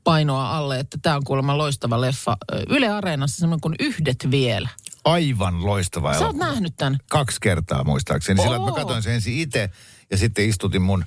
painoa 0.04 0.56
alle, 0.56 0.78
että 0.78 0.98
tämä 1.02 1.16
on 1.16 1.24
kuulemma 1.24 1.58
loistava 1.58 2.00
leffa. 2.00 2.36
Yle 2.68 2.88
Areenassa 2.88 3.36
semmoinen 3.40 3.60
kuin 3.60 3.74
Yhdet 3.80 4.30
vielä. 4.30 4.68
Aivan 5.04 5.66
loistava 5.66 6.14
Sä 6.18 6.26
oot 6.26 6.36
nähnyt 6.36 6.76
tämän? 6.76 6.98
Kaksi 7.10 7.36
kertaa 7.40 7.84
muistaakseni. 7.84 8.42
Sillä 8.42 8.56
että 8.56 8.64
mä 8.66 8.70
Oo. 8.70 8.76
katsoin 8.76 9.02
sen 9.02 9.12
ensin 9.14 9.38
itse 9.38 9.70
ja 10.10 10.16
sitten 10.16 10.48
istutin 10.48 10.82
mun 10.82 11.04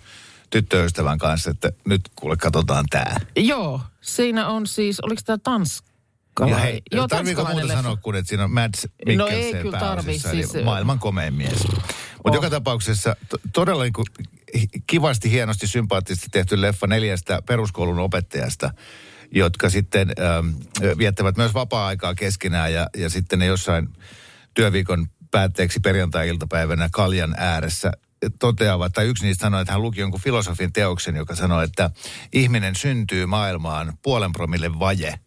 tyttöystävän 0.49 1.17
kanssa, 1.17 1.49
että 1.51 1.71
nyt 1.85 2.01
kuule 2.15 2.37
katsotaan 2.37 2.85
tää. 2.89 3.19
Joo, 3.35 3.81
siinä 4.01 4.47
on 4.47 4.67
siis, 4.67 4.99
oliko 4.99 5.21
tämä 5.25 5.37
Tanska? 5.37 5.95
Ja 6.49 6.57
hei, 6.57 6.81
Joo, 6.91 7.07
tarviiko 7.07 7.41
muuta 7.45 7.67
leffa. 7.67 7.73
sanoa 7.81 7.95
kuin, 7.97 8.15
että 8.15 8.29
siinä 8.29 8.43
on 8.43 8.51
Mads 8.51 8.83
No 8.85 8.89
Mikkelsen 9.25 9.55
ei 9.55 9.61
kyllä 9.61 9.79
tarvi, 9.79 10.19
siis- 10.19 10.63
maailman 10.65 10.99
komein 10.99 11.33
mies. 11.33 11.67
Mutta 11.67 12.29
Oh. 12.29 12.33
joka 12.35 12.49
tapauksessa 12.49 13.15
to, 13.29 13.37
todella 13.53 13.83
niin 13.83 13.93
kuin 13.93 14.05
kivasti, 14.88 15.31
hienosti, 15.31 15.67
sympaattisesti 15.67 16.27
tehty 16.31 16.62
leffa 16.62 16.88
neljästä 16.88 17.41
peruskoulun 17.47 18.00
opettajasta, 18.00 18.74
jotka 19.31 19.69
sitten 19.69 20.12
ähm, 20.19 20.47
viettävät 20.97 21.38
myös 21.38 21.53
vapaa-aikaa 21.53 22.15
keskenään 22.15 22.74
ja, 22.74 22.88
ja 22.97 23.09
sitten 23.09 23.39
ne 23.39 23.45
jossain 23.45 23.89
työviikon 24.53 25.07
päätteeksi 25.31 25.79
perjantai-iltapäivänä 25.79 26.89
kaljan 26.91 27.35
ääressä 27.38 27.91
toteavat, 28.39 28.93
tai 28.93 29.05
yksi 29.05 29.25
niistä 29.25 29.41
sanoi, 29.41 29.62
että 29.62 29.71
hän 29.71 29.81
luki 29.81 30.00
jonkun 30.00 30.21
filosofin 30.21 30.74
teoksen, 30.74 31.15
joka 31.15 31.35
sanoi, 31.35 31.63
että 31.63 31.89
ihminen 32.33 32.75
syntyy 32.75 33.25
maailmaan 33.25 33.97
puolen 34.01 34.31
promille 34.31 34.79
vaje 34.79 35.19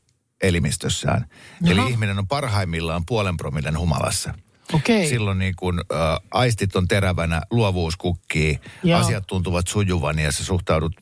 elimistössään. 0.42 1.26
Jaha. 1.60 1.82
Eli 1.82 1.90
ihminen 1.90 2.18
on 2.18 2.28
parhaimmillaan 2.28 3.06
puolen 3.06 3.36
promillen 3.36 3.78
humalassa. 3.78 4.34
Okei. 4.72 5.08
Silloin 5.08 5.38
niin 5.38 5.54
kun, 5.56 5.80
ä, 5.80 5.94
aistit 6.30 6.76
on 6.76 6.88
terävänä, 6.88 7.40
luovuus 7.50 7.96
kukkii, 7.96 8.60
Joo. 8.84 9.00
asiat 9.00 9.26
tuntuvat 9.26 9.68
sujuvan 9.68 10.18
ja 10.18 10.32
sä 10.32 10.44
suhtaudut 10.44 10.92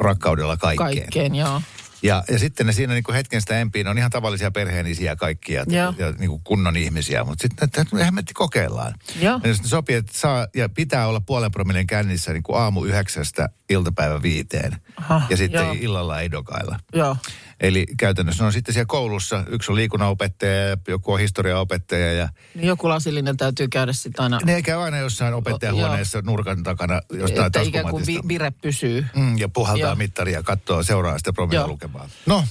rakkaudella 0.00 0.56
kaikkeen. 0.56 0.90
Kaikkeen, 0.90 1.34
joo. 1.34 1.62
Ja, 2.02 2.24
ja 2.30 2.38
sitten 2.38 2.66
ne 2.66 2.72
siinä 2.72 2.94
niin 2.94 3.14
hetken 3.14 3.40
sitä 3.40 3.58
empiin 3.58 3.88
on 3.88 3.98
ihan 3.98 4.10
tavallisia 4.10 4.50
perheenisiä 4.50 5.16
kaikki 5.16 5.52
ja, 5.52 5.64
ja 5.98 6.12
niin 6.18 6.30
kuin 6.30 6.40
kunnon 6.44 6.76
ihmisiä, 6.76 7.24
mutta 7.24 7.42
sitten 7.42 7.64
että 7.64 8.04
hemmetti 8.04 8.34
kokeillaan. 8.34 8.94
Joo. 9.20 9.40
Ja 9.42 9.48
jos 9.48 9.62
ne 9.62 9.68
sopii, 9.68 9.96
että 9.96 10.12
saa 10.18 10.46
ja 10.54 10.68
pitää 10.68 11.06
olla 11.06 11.20
puolen 11.20 11.50
promillen 11.50 11.86
kännissä 11.86 12.32
niin 12.32 12.42
kuin 12.42 12.58
aamu 12.58 12.84
yhdeksästä 12.84 13.48
iltapäivä 13.70 14.22
viiteen 14.22 14.76
Aha, 14.96 15.22
ja 15.30 15.36
sitten 15.36 15.64
joo. 15.64 15.76
illalla 15.80 16.20
ei 16.20 16.30
dokailla. 16.30 16.80
Joo. 16.92 17.16
Eli 17.60 17.86
käytännössä 17.98 18.44
on 18.46 18.52
sitten 18.52 18.74
siellä 18.74 18.86
koulussa, 18.86 19.44
yksi 19.48 19.72
on 19.72 19.76
liikunnanopettaja 19.76 20.68
ja 20.68 20.76
joku 20.88 21.12
on 21.12 21.20
historiaopettaja 21.20 22.12
ja 22.12 22.28
Niin 22.54 22.66
Joku 22.66 22.88
lasillinen 22.88 23.36
täytyy 23.36 23.68
käydä 23.68 23.92
sitten 23.92 24.22
aina, 24.22 24.38
ne 24.44 24.62
käy 24.62 24.82
aina 24.82 24.98
jossain 24.98 25.34
opettajahuoneessa 25.34 26.22
nurkan 26.22 26.62
takana 26.62 27.00
jostain 27.12 27.46
että 27.46 27.60
ikään 27.60 27.88
kuin 27.90 28.06
vi- 28.06 28.20
vire 28.28 28.50
pysyy. 28.62 29.06
Mm, 29.16 29.38
ja 29.38 29.48
puhaltaa 29.48 29.88
Joo. 29.88 29.94
mittaria 29.94 30.38
ja 30.38 30.42
katsoo, 30.42 30.82
seuraa 30.82 31.18
sitä 31.18 31.32
promilla 31.32 31.68
lukemaa. 31.68 32.08
No, 32.26 32.44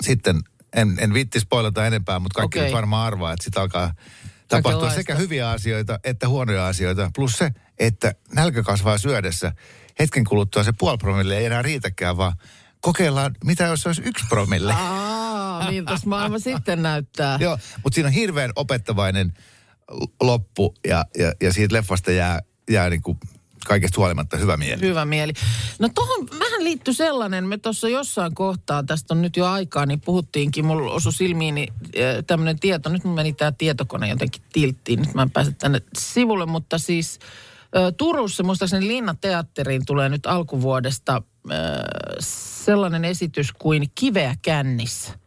sitten 0.00 0.40
en, 0.76 0.96
en 1.00 1.14
viitti 1.14 1.40
spoilata 1.40 1.86
enempää, 1.86 2.18
mutta 2.18 2.40
kaikki 2.40 2.58
Okei. 2.58 2.66
nyt 2.68 2.74
varmaan 2.74 3.06
arvaa, 3.06 3.32
että 3.32 3.44
sitä 3.44 3.60
alkaa 3.60 3.94
tapahtua 4.48 4.90
sekä 4.90 5.14
hyviä 5.14 5.50
asioita 5.50 5.98
että 6.04 6.28
huonoja 6.28 6.66
asioita. 6.66 7.10
Plus 7.14 7.32
se, 7.32 7.50
että 7.78 8.12
nälkä 8.34 8.62
kasvaa 8.62 8.98
syödessä. 8.98 9.52
Hetken 9.98 10.24
kuluttua 10.24 10.62
se 10.62 10.72
puoli 10.78 10.98
promille 10.98 11.38
ei 11.38 11.46
enää 11.46 11.62
riitäkään, 11.62 12.16
vaan 12.16 12.32
kokeillaan, 12.80 13.34
mitä 13.44 13.64
jos 13.64 13.86
olisi 13.86 14.02
yksi 14.04 14.26
promille. 14.28 14.72
Aa, 14.72 15.70
miltä 15.70 15.98
maailma 16.06 16.38
sitten 16.38 16.82
näyttää. 16.82 17.38
Joo, 17.40 17.58
mutta 17.84 17.94
siinä 17.94 18.06
on 18.08 18.12
hirveän 18.14 18.52
opettavainen 18.56 19.32
loppu 20.20 20.74
ja, 20.86 21.04
ja, 21.18 21.32
ja 21.40 21.52
siitä 21.52 21.74
leffasta 21.74 22.12
jää, 22.12 22.40
jää 22.70 22.90
niin 22.90 23.02
kuin 23.02 23.18
kaikesta 23.66 24.00
huolimatta 24.00 24.36
hyvä 24.36 24.56
mieli. 24.56 24.82
Hyvä 24.82 25.04
mieli. 25.04 25.32
No 25.78 25.88
tohon 25.94 26.28
vähän 26.40 26.64
liittyy 26.64 26.94
sellainen, 26.94 27.46
me 27.46 27.58
tuossa 27.58 27.88
jossain 27.88 28.34
kohtaa, 28.34 28.82
tästä 28.82 29.14
on 29.14 29.22
nyt 29.22 29.36
jo 29.36 29.46
aikaa, 29.46 29.86
niin 29.86 30.00
puhuttiinkin, 30.00 30.64
mulla 30.64 30.92
osui 30.92 31.12
silmiini 31.12 31.66
tämmöinen 32.26 32.60
tieto, 32.60 32.88
nyt 32.88 33.04
meni 33.04 33.32
tämä 33.32 33.52
tietokone 33.52 34.08
jotenkin 34.08 34.42
tilttiin, 34.52 35.00
nyt 35.00 35.14
mä 35.14 35.22
en 35.22 35.30
pääse 35.30 35.52
tänne 35.52 35.82
sivulle, 35.98 36.46
mutta 36.46 36.78
siis 36.78 37.18
Turussa, 37.96 38.42
muistaakseni 38.42 38.88
Linnateatteriin 38.88 39.86
tulee 39.86 40.08
nyt 40.08 40.26
alkuvuodesta 40.26 41.22
sellainen 42.64 43.04
esitys 43.04 43.52
kuin 43.52 43.90
Kiveä 43.94 44.34
kännissä. 44.42 45.18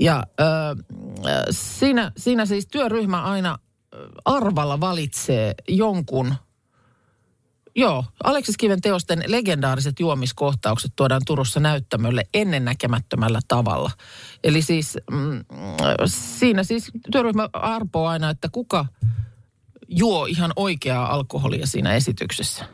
Ja 0.00 0.24
siinä, 1.50 2.12
siinä 2.16 2.46
siis 2.46 2.66
työryhmä 2.66 3.22
aina 3.22 3.58
arvalla 4.24 4.80
valitsee 4.80 5.54
jonkun 5.68 6.34
Joo, 7.74 8.04
Aleksis 8.24 8.56
Kiven 8.56 8.80
teosten 8.80 9.24
legendaariset 9.26 10.00
juomiskohtaukset 10.00 10.92
tuodaan 10.96 11.22
Turussa 11.26 11.60
näyttämölle 11.60 12.26
ennennäkemättömällä 12.34 13.40
tavalla. 13.48 13.90
Eli 14.44 14.62
siis 14.62 14.98
mm, 15.10 15.44
siinä 16.06 16.64
siis 16.64 16.90
työryhmä 17.12 17.48
arpoo 17.52 18.06
aina, 18.06 18.30
että 18.30 18.48
kuka 18.52 18.86
juo 19.92 20.26
ihan 20.26 20.52
oikeaa 20.56 21.14
alkoholia 21.14 21.66
siinä 21.66 21.94
esityksessä. 21.94 22.64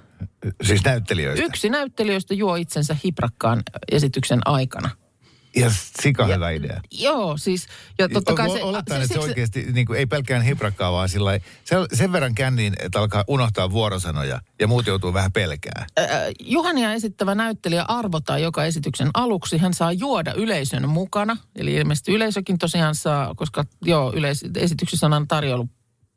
Siis 0.63 0.85
näyttelijöistä. 0.85 1.45
Yksi 1.45 1.69
näyttelijöistä 1.69 2.35
juo 2.35 2.57
itsensä 2.57 2.97
hiprakkaan 3.05 3.63
esityksen 3.93 4.41
aikana. 4.45 4.91
Ja 5.57 5.71
sika 6.03 6.27
hyvä 6.27 6.51
idea. 6.51 6.81
Joo, 6.91 7.37
siis, 7.37 7.67
ja 7.99 8.09
totta 8.09 8.35
kai 8.35 8.51
se... 8.51 8.63
Olettaen, 8.63 9.03
että 9.03 9.15
se 9.15 9.21
oikeasti 9.21 9.67
niin 9.73 9.87
kuin, 9.87 9.99
ei 9.99 10.07
pelkään 10.07 10.43
hiprakkaa, 10.43 10.93
vaan 10.93 11.09
sillä 11.09 11.39
sen, 11.65 11.79
sen 11.93 12.13
verran 12.13 12.35
känniin, 12.35 12.75
että 12.79 12.99
alkaa 12.99 13.25
unohtaa 13.29 13.71
vuorosanoja 13.71 14.41
ja 14.61 14.67
muut 14.67 14.87
joutuu 14.87 15.13
vähän 15.13 15.33
pelkää. 15.33 15.87
Äh, 15.99 16.07
Juhania 16.41 16.93
esittävä 16.93 17.35
näyttelijä 17.35 17.85
arvotaan 17.89 18.43
joka 18.43 18.65
esityksen 18.65 19.11
aluksi. 19.15 19.59
Hän 19.59 19.75
saa 19.75 19.93
juoda 19.93 20.33
yleisön 20.33 20.89
mukana. 20.89 21.37
Eli 21.57 21.75
ilmeisesti 21.75 22.13
yleisökin 22.13 22.59
tosiaan 22.59 22.95
saa, 22.95 23.35
koska 23.35 23.65
joo, 23.85 24.13
yleis- 24.13 24.51
esityksessä 24.57 25.07
on 25.07 25.29
tarjoulu 25.29 25.69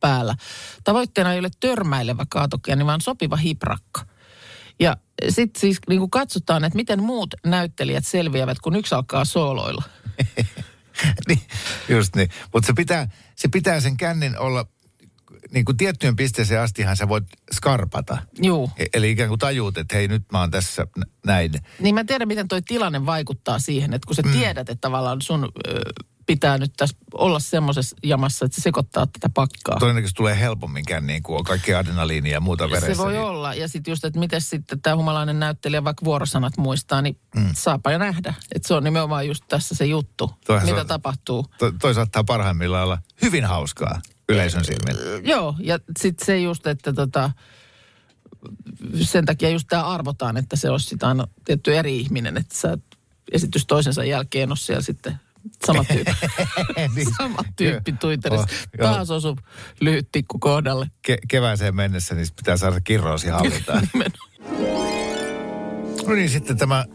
päällä. 0.02 0.36
Tavoitteena 0.84 1.34
ei 1.34 1.40
ole 1.40 1.50
törmäilevä 1.60 2.26
kaatokeani, 2.30 2.86
vaan 2.86 3.02
sopiva 3.02 3.36
hiprakka. 3.36 4.06
Ja 4.80 4.98
sitten 5.30 5.60
siis 5.60 5.80
niin 5.90 6.00
kuin 6.00 6.12
katsotaan, 6.12 6.64
että 6.64 6.76
miten 6.76 7.04
muut 7.04 7.34
näyttelijät 7.46 8.08
selviävät, 8.08 8.60
kun 8.60 8.76
yksi 8.76 8.96
alkaa 8.96 9.26
sooloilla. 9.26 9.84
niin, 11.28 11.42
just 11.90 12.16
niin. 12.16 12.30
Mutta 12.54 12.68
se 12.68 12.74
pitää, 12.74 13.08
se 13.36 13.48
pitää 13.48 13.80
sen 13.80 13.98
kännin 13.98 14.40
olla, 14.40 14.66
niin 15.54 15.66
kuin 15.66 15.78
tiettyyn 15.78 16.16
pisteeseen 16.16 16.62
astihan 16.62 16.98
sä 16.98 17.08
voit 17.08 17.24
skarpata. 17.54 18.18
Juu. 18.42 18.72
E- 18.78 18.86
Eli 18.94 19.12
ikään 19.12 19.30
kuin 19.30 19.40
tajuut, 19.40 19.78
että 19.78 19.96
hei 19.96 20.08
nyt 20.08 20.24
mä 20.32 20.40
oon 20.40 20.52
tässä 20.52 20.88
näin. 21.26 21.52
Niin 21.80 21.96
mä 21.96 22.04
tiedän, 22.04 22.28
miten 22.28 22.48
toi 22.48 22.62
tilanne 22.62 23.06
vaikuttaa 23.06 23.60
siihen, 23.60 23.94
että 23.94 24.06
kun 24.06 24.16
sä 24.16 24.22
mm. 24.22 24.32
tiedät, 24.32 24.70
että 24.70 24.82
tavallaan 24.82 25.22
sun 25.22 25.52
ö, 25.68 25.82
pitää 26.32 26.58
nyt 26.58 26.74
tässä 26.78 26.98
olla 27.14 27.40
semmoisessa 27.40 27.96
jamassa, 28.04 28.46
että 28.46 28.56
se 28.56 28.62
sekoittaa 28.62 29.08
tätä 29.08 29.30
pakkaa. 29.34 29.80
Todennäköisesti 29.80 30.18
tulee 30.18 30.40
helpommin 30.40 30.86
känniin, 30.86 31.24
kun 31.24 31.38
on 31.38 31.44
kaikki 31.44 31.74
adrenaliinia 31.74 32.32
ja 32.34 32.40
muuta 32.40 32.70
veressä. 32.70 32.94
Se 32.94 32.98
voi 32.98 33.12
niin- 33.12 33.22
olla. 33.24 33.54
Ja 33.54 33.68
sitten 33.68 33.92
just, 33.92 34.06
että 34.06 34.20
miten 34.20 34.42
sitten 34.42 34.82
tämä 34.82 34.96
humalainen 34.96 35.40
näyttelijä 35.40 35.84
vaikka 35.84 36.06
vuorosanat 36.06 36.58
muistaa, 36.58 37.02
niin 37.02 37.18
mm. 37.36 37.50
saapa 37.56 37.92
jo 37.92 37.98
nähdä. 37.98 38.34
Että 38.56 38.68
se 38.68 38.74
on 38.74 38.84
nimenomaan 38.84 39.28
just 39.28 39.44
tässä 39.48 39.76
se 39.76 39.86
juttu, 39.86 40.32
Toihan 40.46 40.68
se 40.68 40.72
mitä 40.72 40.82
on- 40.82 40.88
tapahtuu. 40.88 41.46
To, 41.58 41.72
toi 41.82 41.94
saattaa 41.94 42.24
parhaimmillaan 42.24 42.84
olla 42.84 42.98
hyvin 43.22 43.46
hauskaa 43.46 44.02
yleisön 44.30 44.66
silmillä. 44.66 45.02
Joo, 45.24 45.56
ja 45.60 45.80
sitten 46.00 46.26
se 46.26 46.40
just, 46.40 46.68
että 46.68 46.94
tota, 46.94 47.32
sen 49.02 49.26
takia 49.26 49.50
just 49.50 49.68
tämä 49.70 49.84
arvotaan, 49.84 50.38
että 50.38 50.56
se 50.56 50.70
olisi 50.70 50.90
sitä 50.90 51.08
aina 51.08 51.28
tietty 51.46 51.78
eri 51.78 52.00
ihminen, 52.00 52.38
että 52.38 52.56
sä 52.58 52.78
esitys 53.32 53.66
toisensa 53.66 54.04
jälkeen 54.04 54.50
ole 54.50 54.58
siellä 54.58 54.82
sitten 54.82 55.20
sama 55.66 55.84
tyyppi. 55.84 56.12
Niin. 56.96 57.08
sama 57.18 57.38
tyyppi 57.56 57.92
Twitterissä. 57.92 58.48
Oh, 58.52 58.80
joo. 58.80 58.94
Taas 58.94 59.10
osu 59.10 59.38
lyhyt 59.80 60.08
tikku 60.12 60.40
kohdalle. 60.40 60.88
Ke- 61.08 61.22
kevääseen 61.28 61.76
mennessä 61.76 62.16
niin 62.16 62.28
pitää 62.36 62.58
saada 62.58 62.82
kirroosi 62.82 63.28
hallintaan. 63.28 63.90
no 66.08 66.14
niin, 66.14 66.30
sitten 66.30 66.58
tämä 66.58 66.86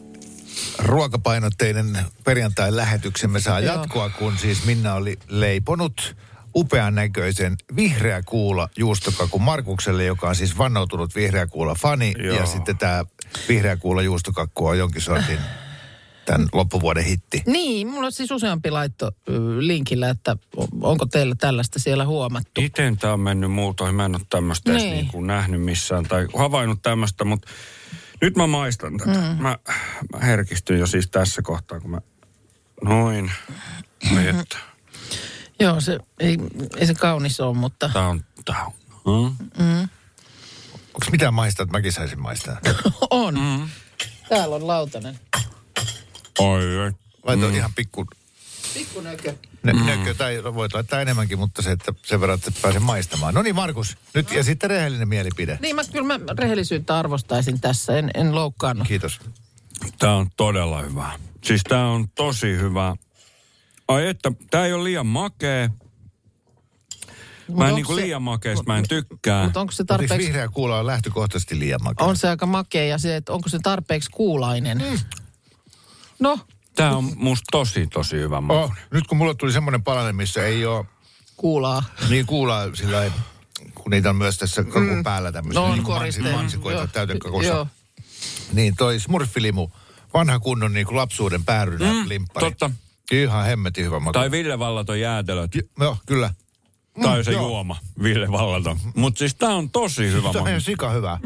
ruokapainotteinen 0.78 1.98
perjantai-lähetyksemme 2.24 3.40
saa 3.40 3.60
Joo. 3.60 3.74
jatkoa, 3.74 4.10
kun 4.10 4.38
siis 4.38 4.64
Minna 4.64 4.94
oli 4.94 5.18
leiponut 5.28 6.16
upean 6.54 6.94
näköisen 6.94 7.56
vihreä 7.76 8.22
kuula 8.22 8.68
juustokakun 8.76 9.42
Markukselle, 9.42 10.04
joka 10.04 10.28
on 10.28 10.36
siis 10.36 10.58
vannoutunut 10.58 11.14
vihreä 11.14 11.46
kuula 11.46 11.74
fani. 11.74 12.14
Joo. 12.18 12.36
Ja 12.36 12.46
sitten 12.46 12.78
tämä 12.78 13.04
vihreä 13.48 13.76
kuula 13.76 14.02
juustokakku 14.02 14.66
on 14.66 14.78
jonkin 14.78 15.02
sortin 15.02 15.38
tämän 16.26 16.48
loppuvuoden 16.52 17.04
hitti. 17.04 17.42
Niin, 17.46 17.86
mulla 17.86 18.06
on 18.06 18.12
siis 18.12 18.30
useampi 18.30 18.70
laitto 18.70 19.10
linkillä, 19.58 20.10
että 20.10 20.36
onko 20.80 21.06
teillä 21.06 21.34
tällaista 21.34 21.78
siellä 21.78 22.06
huomattu. 22.06 22.60
Miten 22.60 22.96
tämä 22.96 23.12
on 23.12 23.20
mennyt 23.20 23.50
multa 23.52 23.84
ohi? 23.84 23.92
Mä 23.92 24.04
en 24.04 24.14
ole 24.14 24.22
tämmöistä 24.30 24.70
edes 24.72 24.82
Niin. 24.82 24.94
niin 24.94 25.08
kuin 25.08 25.26
nähnyt 25.26 25.62
missään 25.62 26.04
tai 26.04 26.26
havainnut 26.38 26.82
tämmöistä, 26.82 27.24
mutta 27.24 27.48
nyt 28.20 28.36
mä 28.36 28.46
maistan 28.46 28.96
tätä. 28.96 29.10
Mm. 29.10 29.42
Mä, 29.42 29.58
mä 30.12 30.18
herkistyn 30.22 30.78
jo 30.78 30.86
siis 30.86 31.08
tässä 31.10 31.42
kohtaa, 31.42 31.80
kun 31.80 31.90
mä 31.90 32.00
noin. 32.84 33.32
Että. 34.40 34.58
Joo, 35.60 35.80
se 35.80 35.98
ei, 36.20 36.38
ei 36.76 36.86
se 36.86 36.94
kaunis 36.94 37.40
ole, 37.40 37.56
mutta 37.56 37.90
Tää 37.92 38.08
on, 38.08 38.24
tää 38.44 38.64
on. 38.64 38.72
Hmm? 39.58 39.88
Onko 40.72 41.06
mitään 41.10 41.34
maistaa, 41.34 41.64
että 41.64 41.72
mäkin 41.72 41.92
saisin 41.92 42.20
maistaa? 42.20 42.56
on. 43.10 43.34
Mm. 43.34 43.68
Täällä 44.28 44.56
on 44.56 44.66
lautanen. 44.66 45.18
Ai 46.38 46.88
että. 46.88 47.06
Laitoin 47.22 47.54
ihan 47.54 47.72
pikku 47.74 48.06
Pikkunökö. 48.74 49.34
nö, 49.62 49.72
mm. 49.72 49.86
nökö, 49.86 50.14
tai 50.14 50.44
voit 50.44 50.74
laittaa 50.74 51.00
enemmänkin, 51.00 51.38
mutta 51.38 51.62
se, 51.62 51.70
että 51.70 51.92
sen 52.02 52.20
verran, 52.20 52.38
että 52.38 52.52
pääsen 52.62 52.82
maistamaan. 52.82 53.34
No 53.34 53.42
niin, 53.42 53.54
Markus, 53.54 53.96
nyt 54.14 54.30
ja 54.30 54.44
sitten 54.44 54.70
rehellinen 54.70 55.08
mielipide. 55.08 55.58
Niin, 55.62 55.76
mä 55.76 55.82
kyllä 55.92 56.18
mä 56.18 56.24
rehellisyyttä 56.38 56.98
arvostaisin 56.98 57.60
tässä, 57.60 57.98
en, 57.98 58.10
en 58.14 58.34
loukkaannut. 58.34 58.88
Kiitos. 58.88 59.20
Tää 59.98 60.14
on 60.14 60.30
todella 60.36 60.82
hyvä. 60.82 61.12
Siis 61.44 61.62
tää 61.68 61.86
on 61.86 62.08
tosi 62.08 62.56
hyvä. 62.56 62.96
Ai 63.88 64.06
että, 64.06 64.32
tää 64.50 64.66
ei 64.66 64.72
ole 64.72 64.84
liian 64.84 65.06
makee. 65.06 65.70
Mut 67.48 67.58
Mä 67.58 67.68
en 67.68 67.74
niinku 67.74 67.94
se- 67.96 68.02
liian 68.02 68.22
makeesta, 68.22 68.64
mä 68.66 68.78
en 68.78 68.88
tykkää. 68.88 69.44
Mutta 69.44 69.60
onko 69.60 69.72
se 69.72 69.84
tarpeeksi, 69.84 70.18
vihreä 70.18 70.48
kuula 70.48 70.78
on 70.78 70.86
lähtökohtaisesti 70.86 71.58
liian 71.58 71.82
makea? 71.82 72.06
on 72.06 72.16
se 72.16 72.28
aika 72.28 72.46
makea 72.46 72.84
ja 72.84 72.98
se, 72.98 73.16
että 73.16 73.32
onko 73.32 73.48
se 73.48 73.58
tarpeeksi 73.62 74.10
kuulainen? 74.10 74.78
Mm. 74.78 74.98
No, 76.18 76.38
Tää 76.74 76.96
on 76.96 77.12
musta 77.16 77.44
tosi, 77.52 77.86
tosi 77.86 78.16
hyvä 78.16 78.40
maku. 78.40 78.60
Oh, 78.60 78.72
nyt 78.90 79.06
kun 79.06 79.18
mulle 79.18 79.34
tuli 79.34 79.52
semmoinen 79.52 79.82
palanen, 79.84 80.16
missä 80.16 80.46
ei 80.46 80.66
ole 80.66 80.84
kuulaa. 81.36 81.82
niin 82.08 82.26
kuulaa 82.26 82.74
sillä 82.74 82.96
lailla, 82.96 83.14
kun 83.74 83.90
niitä 83.90 84.10
on 84.10 84.16
myös 84.16 84.38
tässä 84.38 84.64
kakun 84.64 85.02
päällä 85.04 85.32
tämmöisiä 85.32 85.60
No 85.60 85.66
on 85.66 85.72
niin 85.72 85.84
koristeena. 85.84 86.36
mansikoita 86.36 86.78
Joo. 86.78 86.86
täytekakussa. 86.86 87.48
Joo. 87.52 87.66
Niin 88.52 88.76
toi 88.76 89.00
smurfilimu, 89.00 89.68
vanha 90.14 90.38
kunnon 90.38 90.72
niin 90.72 90.86
kuin 90.86 90.96
lapsuuden 90.96 91.44
päärynä 91.44 91.92
mm, 91.92 92.08
limppari. 92.08 92.46
totta. 92.46 92.70
Ihan 93.12 93.44
hemmetin 93.46 93.84
hyvä 93.84 94.00
maku. 94.00 94.12
Tai 94.12 94.30
Ville 94.30 94.58
Vallaton 94.58 95.00
jäätelöt. 95.00 95.50
Joo, 95.80 95.96
kyllä. 96.06 96.34
Tai 97.02 97.24
se 97.24 97.32
joo. 97.32 97.42
juoma, 97.48 97.76
Ville 98.02 98.32
Vallaton. 98.32 98.78
Mutta 98.94 99.18
siis 99.18 99.34
tää 99.34 99.54
on 99.54 99.70
tosi 99.70 100.12
hyvä 100.12 100.32
Tämä 100.32 100.54
on 100.54 100.60
sika 100.60 100.90
hyvä. 100.90 101.18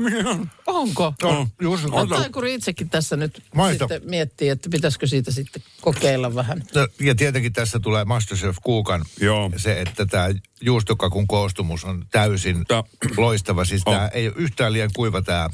Onko? 0.67 1.15
On. 1.23 1.49
No, 1.91 2.07
Taikuri 2.07 2.55
itsekin 2.55 2.91
tässä 2.91 3.17
nyt 3.17 3.43
Maito. 3.55 3.89
sitten 3.89 4.11
miettii, 4.11 4.49
että 4.49 4.69
pitäisikö 4.69 5.07
siitä 5.07 5.31
sitten 5.31 5.63
kokeilla 5.81 6.35
vähän. 6.35 6.63
No, 6.75 6.89
Ja 7.01 7.15
tietenkin 7.15 7.53
tässä 7.53 7.81
tulee 7.81 8.05
Masterchef 8.05 8.57
Kuukan 8.63 9.05
Joo. 9.21 9.51
se, 9.57 9.81
että 9.81 10.07
tämä 10.07 10.29
juustokakun 10.61 11.27
koostumus 11.27 11.85
on 11.85 12.05
täysin 12.11 12.65
Tää- 12.69 12.85
loistava. 13.17 13.65
Siis 13.65 13.83
On. 13.87 13.95
tämä 13.95 14.09
ei 14.09 14.27
ole 14.29 14.35
yhtään 14.39 14.73
liian 14.73 14.91
kuiva 14.97 15.23
tämä 15.23 15.49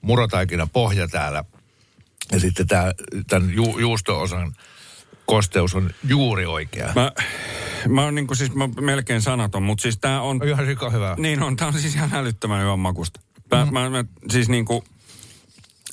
murotaikina 0.00 0.66
pohja 0.66 1.08
täällä. 1.08 1.44
Ja 2.32 2.40
sitten 2.40 2.66
tämä, 2.66 2.92
tämän 3.28 3.54
ju, 3.54 3.78
juusto-osan 3.78 4.54
kosteus 5.26 5.74
on 5.74 5.90
juuri 6.08 6.46
oikea. 6.46 6.92
Mä, 6.94 7.12
mä 7.88 8.04
oon 8.04 8.14
niinku 8.14 8.34
siis 8.34 8.54
mä 8.54 8.68
melkein 8.80 9.22
sanaton, 9.22 9.62
mutta 9.62 9.82
siis 9.82 9.98
tää 9.98 10.22
on... 10.22 10.40
Ihan 10.48 10.66
sika 10.66 10.90
hyvä. 10.90 11.14
Niin 11.18 11.42
on, 11.42 11.56
tää 11.56 11.68
on 11.68 11.80
siis 11.80 11.94
ihan 11.94 12.14
älyttömän 12.14 12.62
hyvän 12.62 12.78
makusta. 12.78 13.20
Mä, 13.50 13.64
mm. 13.64 13.72
mä, 13.72 13.90
mä, 13.90 14.04
siis 14.30 14.48
niinku... 14.48 14.84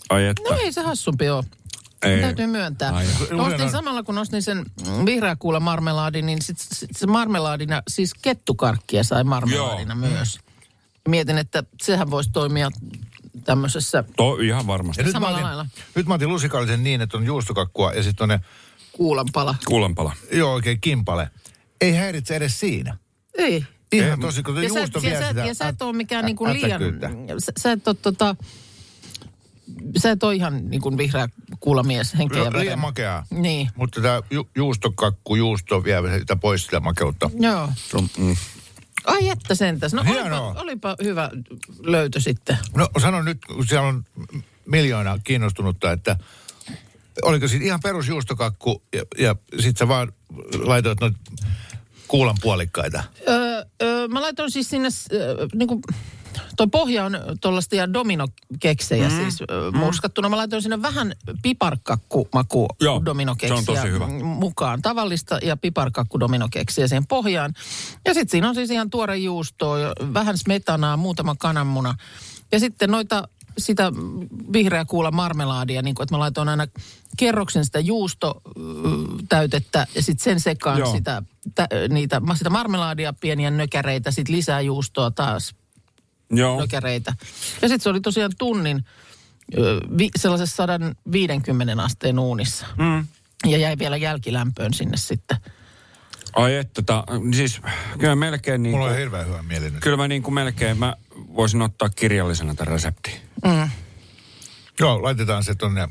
Ai 0.10 0.26
että. 0.26 0.50
No 0.50 0.56
ei 0.56 0.72
se 0.72 0.82
hassumpi 0.82 1.30
ole. 1.30 1.44
Ei. 2.04 2.22
Täytyy 2.22 2.48
myöntää. 2.48 2.96
Ai. 2.96 3.06
Ostin 3.38 3.72
samalla, 3.72 4.04
kun 4.04 4.18
ostin 4.18 4.42
sen 4.42 4.66
vihreä 5.06 5.36
kuula 5.36 5.60
marmelaadin, 5.60 6.26
niin 6.26 6.42
sit, 6.42 6.58
sit 6.60 6.90
se 6.96 7.08
marmelaadina, 7.08 7.82
siis 7.88 8.14
kettukarkkia 8.22 9.04
sai 9.04 9.24
marmelaadina 9.24 9.94
Joo. 10.02 10.12
myös. 10.12 10.40
Mietin, 11.08 11.38
että 11.38 11.64
sehän 11.82 12.12
voisi 12.12 12.30
toimia 12.34 12.70
tämmöisessä 13.44 14.04
To, 14.18 14.36
ihan 14.36 14.68
varmasti. 14.68 15.02
Ja 15.02 15.06
nyt, 15.06 15.14
mä 15.14 15.18
Samalla 15.18 15.38
otin, 15.38 15.46
lailla. 15.46 15.66
nyt 15.96 16.08
mä 16.08 16.14
otin 16.14 16.30
lusikallisen 16.30 16.84
niin, 16.84 17.02
että 17.02 17.18
on 17.18 17.26
juustokakkua 17.26 17.94
ja 17.94 18.04
sitten 18.04 18.24
on 18.24 18.30
ne 18.30 18.40
kuulanpala. 18.94 19.56
Kuulanpala. 19.68 20.16
Joo, 20.32 20.54
oikein 20.54 20.82
kimpale. 20.82 21.30
Ei 21.82 21.92
häiritse 21.96 22.36
edes 22.36 22.60
siinä. 22.60 22.98
Ei. 23.38 23.66
Ihan 23.92 24.20
tosi, 24.20 24.44
kun 24.44 24.64
Ja 24.64 24.70
sä, 24.70 24.80
juusto 24.80 25.00
ja, 25.00 25.04
vie 25.04 25.20
sä, 25.20 25.28
sitä 25.28 25.46
ja 25.46 25.54
sä 25.54 25.68
et 25.68 25.82
ole 25.82 25.94
mikään 25.94 26.26
niin 26.26 26.36
kuin 26.36 26.54
liian... 26.54 26.82
Sä, 27.40 27.52
sä 27.60 27.72
et 27.72 27.88
ole 27.88 27.96
tota... 28.02 28.36
Sä 29.98 30.12
et 30.12 30.24
ole 30.24 30.36
ihan 30.36 30.70
niin 30.70 30.82
kuin 30.82 30.98
vihreä 30.98 31.30
kuulamies 31.60 32.14
henkeä 32.18 32.44
ja 32.44 32.50
No, 32.50 32.60
liian 32.60 32.80
makeaa. 32.80 33.26
Niin. 33.30 33.70
Mutta 33.76 34.02
tämä 34.02 34.22
ju- 34.32 34.50
juustokakku, 34.56 35.36
juusto 35.36 35.84
vie 35.84 36.20
sitä 36.20 36.36
pois 36.36 36.66
sitä 36.66 36.80
makeutta. 36.80 37.30
Joo. 37.40 37.70
Mm. 38.18 38.36
Ai 39.06 39.30
että 39.30 39.56
sentäs. 39.56 39.94
No 39.94 40.04
Hienoa. 40.04 40.48
olipa, 40.50 40.62
olipa 40.62 40.96
hyvä 41.04 41.30
löytö 41.80 42.20
sitten. 42.20 42.58
No 42.76 42.90
sano 43.02 43.22
nyt, 43.22 43.46
kun 43.46 43.68
siellä 43.68 43.88
on 43.88 44.06
miljoona 44.66 45.20
kiinnostunutta, 45.24 45.92
että 45.92 46.18
oliko 47.22 47.48
siinä 47.48 47.66
ihan 47.66 47.80
perusjuustokakku 47.84 48.84
ja, 48.96 49.04
ja 49.18 49.36
sit 49.60 49.78
sä 49.78 49.88
vaan 49.88 50.14
laitoit 50.64 51.00
noita 51.02 51.18
kuulan 52.08 52.36
puolikkaita. 52.42 53.04
Öö, 53.30 53.64
öö, 53.82 54.08
mä 54.08 54.22
laitoin 54.22 54.52
siis 54.52 54.70
sinne, 54.70 54.90
öö, 55.14 55.48
niin 55.54 55.68
kuin, 55.68 55.82
toi 56.58 56.68
pohja 56.68 57.06
on 57.06 57.18
tuollaisia 57.42 57.94
dominokeksejä 57.94 59.10
mm. 59.10 59.16
siis 59.16 59.42
öö, 59.52 59.72
murskattuna. 59.72 60.30
Mä 60.30 60.38
laitoin 60.38 60.62
sinne 60.62 60.82
vähän 60.82 61.14
piparkakkumaku 61.42 62.68
Joo, 62.82 63.02
dominokeksiä 63.06 63.62
se 63.62 63.72
on 63.72 63.76
tosi 63.78 63.92
hyvä. 63.92 64.08
mukaan. 64.24 64.82
Tavallista 64.82 65.40
ja 65.44 65.58
piparkakku 65.58 66.20
dominokeksiä 66.20 66.88
siihen 66.88 67.08
pohjaan. 67.08 67.54
Ja 68.06 68.14
sitten 68.14 68.32
siinä 68.32 68.50
on 68.50 68.56
siis 68.56 68.70
ihan 68.72 68.90
tuore 68.90 69.18
juustoa, 69.18 69.80
ja 69.80 69.94
vähän 70.14 70.38
smetanaa, 70.38 70.98
muutama 70.98 71.36
kananmuna. 71.40 71.96
Ja 72.52 72.60
sitten 72.60 72.92
noita 72.92 73.28
sitä 73.58 73.92
vihreä 74.54 74.86
kuula 74.86 75.12
marmelaadia, 75.12 75.82
niin 75.82 75.96
kuin, 75.96 76.04
että 76.04 76.16
mä 76.16 76.20
laitoin 76.20 76.50
aina 76.50 76.68
kerroksen 77.18 77.66
sitä 77.66 77.80
juustotäytettä 77.80 79.88
ja 79.96 80.04
sitten 80.04 80.24
sen 80.24 80.40
sekaan 80.40 80.80
Joo. 80.80 80.92
sitä, 80.92 81.24
tä, 81.56 81.68
niitä, 81.90 82.22
sitä 82.36 82.50
marmelaadia, 82.50 83.14
pieniä 83.14 83.52
nökäreitä, 83.52 84.12
sitten 84.12 84.36
lisää 84.36 84.62
juustoa 84.62 85.12
taas, 85.12 85.56
Joo. 86.32 86.60
nökäreitä. 86.60 87.16
Ja 87.62 87.68
sitten 87.68 87.80
se 87.80 87.90
oli 87.90 88.02
tosiaan 88.02 88.32
tunnin 88.38 88.86
vi, 89.98 90.10
sellaisessa 90.20 90.56
150 90.56 91.84
asteen 91.84 92.20
uunissa. 92.20 92.66
Mm. 92.78 93.08
Ja 93.46 93.58
jäi 93.58 93.78
vielä 93.78 93.98
jälkilämpöön 93.98 94.74
sinne 94.74 94.98
sitten. 94.98 95.38
Ai 96.34 96.56
että, 96.56 96.82
ta, 96.82 97.04
siis 97.36 97.62
kyllä 98.00 98.16
melkein 98.16 98.64
niin 98.64 98.72
Mulla 98.72 98.86
on 98.86 98.92
kuin, 98.92 99.00
hirveän 99.00 99.28
hyvä 99.28 99.42
mieli 99.44 99.70
nyt. 99.72 99.84
kyllä 99.84 99.98
mä 99.98 100.08
niin 100.08 100.24
kuin 100.24 100.34
melkein, 100.34 100.80
mä 100.80 100.96
voisin 101.36 101.62
ottaa 101.62 101.90
kirjallisena 101.90 102.56
tämän 102.56 102.74
reseptin. 102.74 103.14
Mm. 103.46 103.70
Joo, 104.80 105.04
laitetaan 105.04 105.44
se 105.44 105.56
tonne 105.56 105.90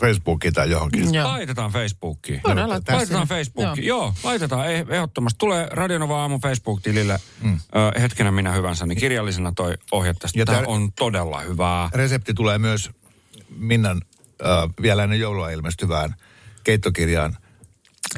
Facebookiin 0.00 0.54
tai 0.54 0.70
johonkin. 0.70 1.14
Joo. 1.14 1.28
Laitetaan 1.28 1.70
Facebookiin. 1.70 2.40
Voidaan 2.44 2.68
laittaa 2.68 2.96
Laitetaan 2.96 3.26
sinne. 3.26 3.36
Facebookiin. 3.38 3.86
Joo. 3.86 4.02
Joo, 4.04 4.14
laitetaan 4.24 4.66
eh- 4.66 4.92
ehdottomasti. 4.94 5.38
Tulee 5.38 5.68
Radionova 5.70 6.20
aamu 6.20 6.38
Facebook-tilille 6.38 7.18
mm. 7.42 7.54
ö, 7.96 8.00
hetkenä 8.00 8.30
minä 8.30 8.52
hyvänsä, 8.52 8.86
niin 8.86 8.98
kirjallisena 8.98 9.52
toi 9.56 9.74
ohje 9.92 10.14
tästä. 10.14 10.38
Ja 10.38 10.46
Tämä 10.46 10.58
tää- 10.58 10.66
on 10.68 10.92
todella 10.92 11.40
hyvää. 11.40 11.88
Resepti 11.94 12.34
tulee 12.34 12.58
myös 12.58 12.90
Minnan 13.56 14.02
äh, 14.44 14.48
vielä 14.82 15.02
ennen 15.04 15.20
joulua 15.20 15.50
ilmestyvään 15.50 16.14
keittokirjaan. 16.64 17.36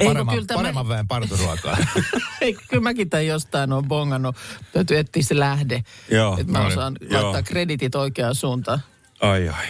Paremman, 0.05 0.35
kyllä 0.35 0.47
tämä- 0.47 0.59
paremman 0.59 0.89
väen 0.89 1.09
partoruokaa. 1.09 1.77
Ei, 2.41 2.55
kyllä 2.69 2.83
mäkin 2.83 3.11
tämän 3.11 3.27
jostain 3.27 3.73
on 3.73 3.89
bongannut. 3.89 4.37
Täytyy 4.73 4.99
etsiä 4.99 5.23
se 5.23 5.39
lähde. 5.39 5.83
Joo. 6.11 6.37
Että 6.41 6.53
mä 6.53 6.59
No 6.59 6.65
niin. 6.65 6.73
osaan 6.79 6.97
Joo. 7.11 7.23
laittaa 7.23 7.43
kreditit 7.43 7.95
oikeaan 7.95 8.35
suuntaan. 8.35 8.81
Ai 9.21 9.49
ai. 9.49 9.67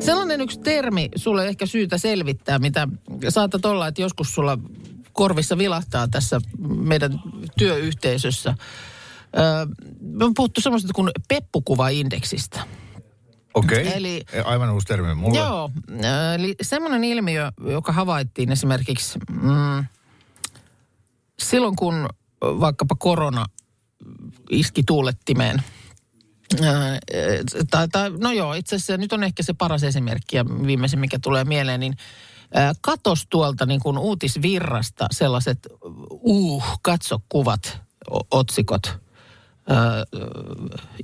Sellainen 0.00 0.40
yksi 0.40 0.58
termi 0.60 1.08
sulle 1.16 1.48
ehkä 1.48 1.66
syytä 1.66 1.98
selvittää, 1.98 2.58
mitä 2.58 2.88
saatat 3.28 3.64
olla, 3.64 3.86
että 3.86 4.02
joskus 4.02 4.34
sulla 4.34 4.58
korvissa 5.12 5.58
vilahtaa 5.58 6.08
tässä 6.08 6.40
meidän 6.78 7.20
työyhteisössä. 7.58 8.54
Öö, 9.38 9.66
me 10.00 10.24
on 10.24 10.34
puhuttu 10.34 10.60
semmoista 10.60 10.92
kuin 10.94 11.10
peppukuvaindeksistä. 11.28 12.60
Okei, 13.56 13.92
Eli- 13.96 14.24
aivan 14.44 14.70
uusi 14.70 14.86
termi 14.86 15.14
mulle. 15.14 15.38
Joo, 15.38 15.70
ö, 15.90 16.34
eli 16.34 16.54
semmoinen 16.62 17.04
ilmiö, 17.04 17.52
joka 17.70 17.92
havaittiin 17.92 18.52
esimerkiksi 18.52 19.18
mm, 19.30 19.84
silloin, 21.38 21.76
kun 21.76 22.08
vaikkapa 22.42 22.94
korona 22.98 23.46
iski 24.50 24.82
tuulettimeen. 24.86 25.62
Ö, 26.60 26.66
Tai, 27.70 27.88
tai, 27.88 28.10
no 28.10 28.32
joo, 28.32 28.54
itse 28.54 28.76
asiassa 28.76 28.96
nyt 28.96 29.12
on 29.12 29.24
ehkä 29.24 29.42
se 29.42 29.52
paras 29.52 29.82
esimerkki 29.82 30.36
ja 30.36 30.44
viimeisin, 30.66 30.98
mikä 31.00 31.18
tulee 31.22 31.44
mieleen, 31.44 31.80
niin 31.80 31.96
ö, 32.56 32.74
katos 32.80 33.26
tuolta 33.30 33.66
niin 33.66 33.80
kuin 33.80 33.98
uutisvirrasta 33.98 35.06
sellaiset 35.10 35.58
uh, 36.10 36.64
katso 36.82 37.18
kuvat, 37.28 37.80
otsikot. 38.30 38.98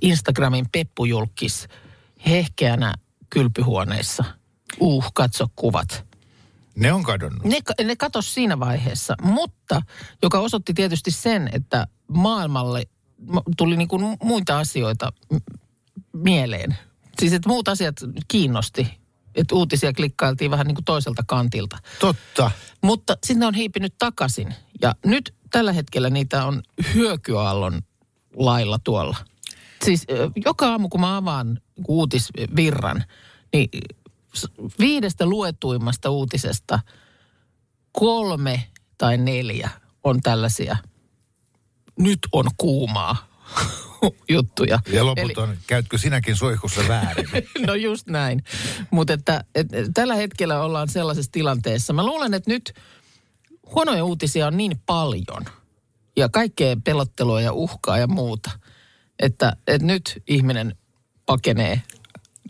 Instagramin 0.01 0.67
peppujulkis 0.73 1.69
hehkeänä 2.27 2.95
kylpyhuoneissa. 3.31 4.25
Uh, 4.81 5.05
katso 5.15 5.47
kuvat. 5.57 6.05
Ne 6.77 6.93
on 6.93 7.03
kadonnut. 7.03 7.45
Ne, 7.45 7.59
ne 7.85 7.97
katos 7.97 8.35
siinä 8.35 8.61
vaiheessa, 8.61 9.15
mutta 9.23 9.83
joka 10.23 10.41
osoitti 10.41 10.75
tietysti 10.75 11.11
sen, 11.11 11.51
että 11.53 11.87
maailmalle 12.09 12.87
ma- 13.27 13.43
tuli 13.57 13.77
niin 13.77 13.89
kuin 13.89 14.17
muita 14.23 14.59
asioita 14.59 15.13
mieleen. 16.13 16.77
Siis 17.21 17.33
että 17.33 17.49
muut 17.49 17.69
asiat 17.69 17.97
kiinnosti. 18.29 18.89
Että 19.35 19.55
uutisia 19.55 19.93
klikkailtiin 19.93 20.51
vähän 20.51 20.67
niin 20.67 20.75
kuin 20.75 20.85
toiselta 20.85 21.23
kantilta. 21.27 21.79
Totta. 22.01 22.51
Mutta 22.83 23.17
sitten 23.25 23.39
ne 23.39 23.47
on 23.47 23.55
hiipinyt 23.55 23.95
takaisin. 23.99 24.55
Ja 24.83 24.95
nyt 25.07 25.35
tällä 25.51 25.73
hetkellä 25.73 26.11
niitä 26.11 26.45
on 26.45 26.63
hyökyaallon 26.95 27.83
lailla 28.37 28.79
tuolla. 28.79 29.17
Siis 29.85 30.07
joka 30.45 30.71
aamu, 30.71 30.89
kun 30.89 31.01
mä 31.01 31.17
avaan 31.17 31.61
uutisvirran, 31.89 33.05
niin 33.53 33.69
viidestä 34.79 35.27
luetuimmasta 35.27 36.11
uutisesta 36.11 36.81
kolme 37.93 38.67
tai 38.99 39.17
neljä 39.19 39.71
on 40.05 40.21
tällaisia 40.21 40.77
nyt 41.99 42.19
on 42.33 42.45
kuumaa 42.57 43.17
juttuja. 44.29 44.79
Ja 44.87 45.07
loput 45.07 45.39
on, 45.39 45.57
käytkö 45.67 45.99
sinäkin 45.99 46.37
suihkussa 46.37 46.89
väärin? 46.89 47.29
No 47.67 47.75
just 47.75 48.07
näin. 48.07 48.45
Mutta 48.91 49.13
että, 49.13 49.45
et, 49.55 49.67
tällä 49.95 50.15
hetkellä 50.15 50.63
ollaan 50.63 50.89
sellaisessa 50.89 51.33
tilanteessa. 51.33 51.93
Mä 51.93 52.07
luulen, 52.07 52.35
että 52.35 52.51
nyt 52.51 52.73
huonoja 53.75 54.05
uutisia 54.05 54.47
on 54.47 54.57
niin 54.57 54.83
paljon 54.87 55.45
ja 56.17 56.29
kaikkea 56.29 56.77
pelottelua 56.85 57.41
ja 57.41 57.53
uhkaa 57.53 57.99
ja 57.99 58.07
muuta, 58.07 58.51
että, 59.23 59.57
että 59.67 59.87
nyt 59.87 60.23
ihminen 60.29 60.77
pakenee 61.27 61.83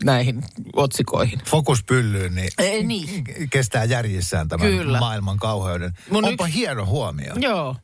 näihin 0.03 0.43
otsikoihin. 0.75 1.39
Fokus 1.45 1.83
pyllyyn, 1.83 2.35
niin, 2.35 2.49
Ei 2.57 2.83
niin. 2.83 3.23
kestää 3.49 3.83
järjissään 3.83 4.47
tämän 4.47 4.67
Kyllä. 4.67 4.99
maailman 4.99 5.37
kauheuden. 5.37 5.91
Mun 6.09 6.25
Onpa 6.25 6.45
yksi- 6.45 6.57
hieno 6.57 6.85
huomio. 6.85 7.33
Joo. 7.35 7.75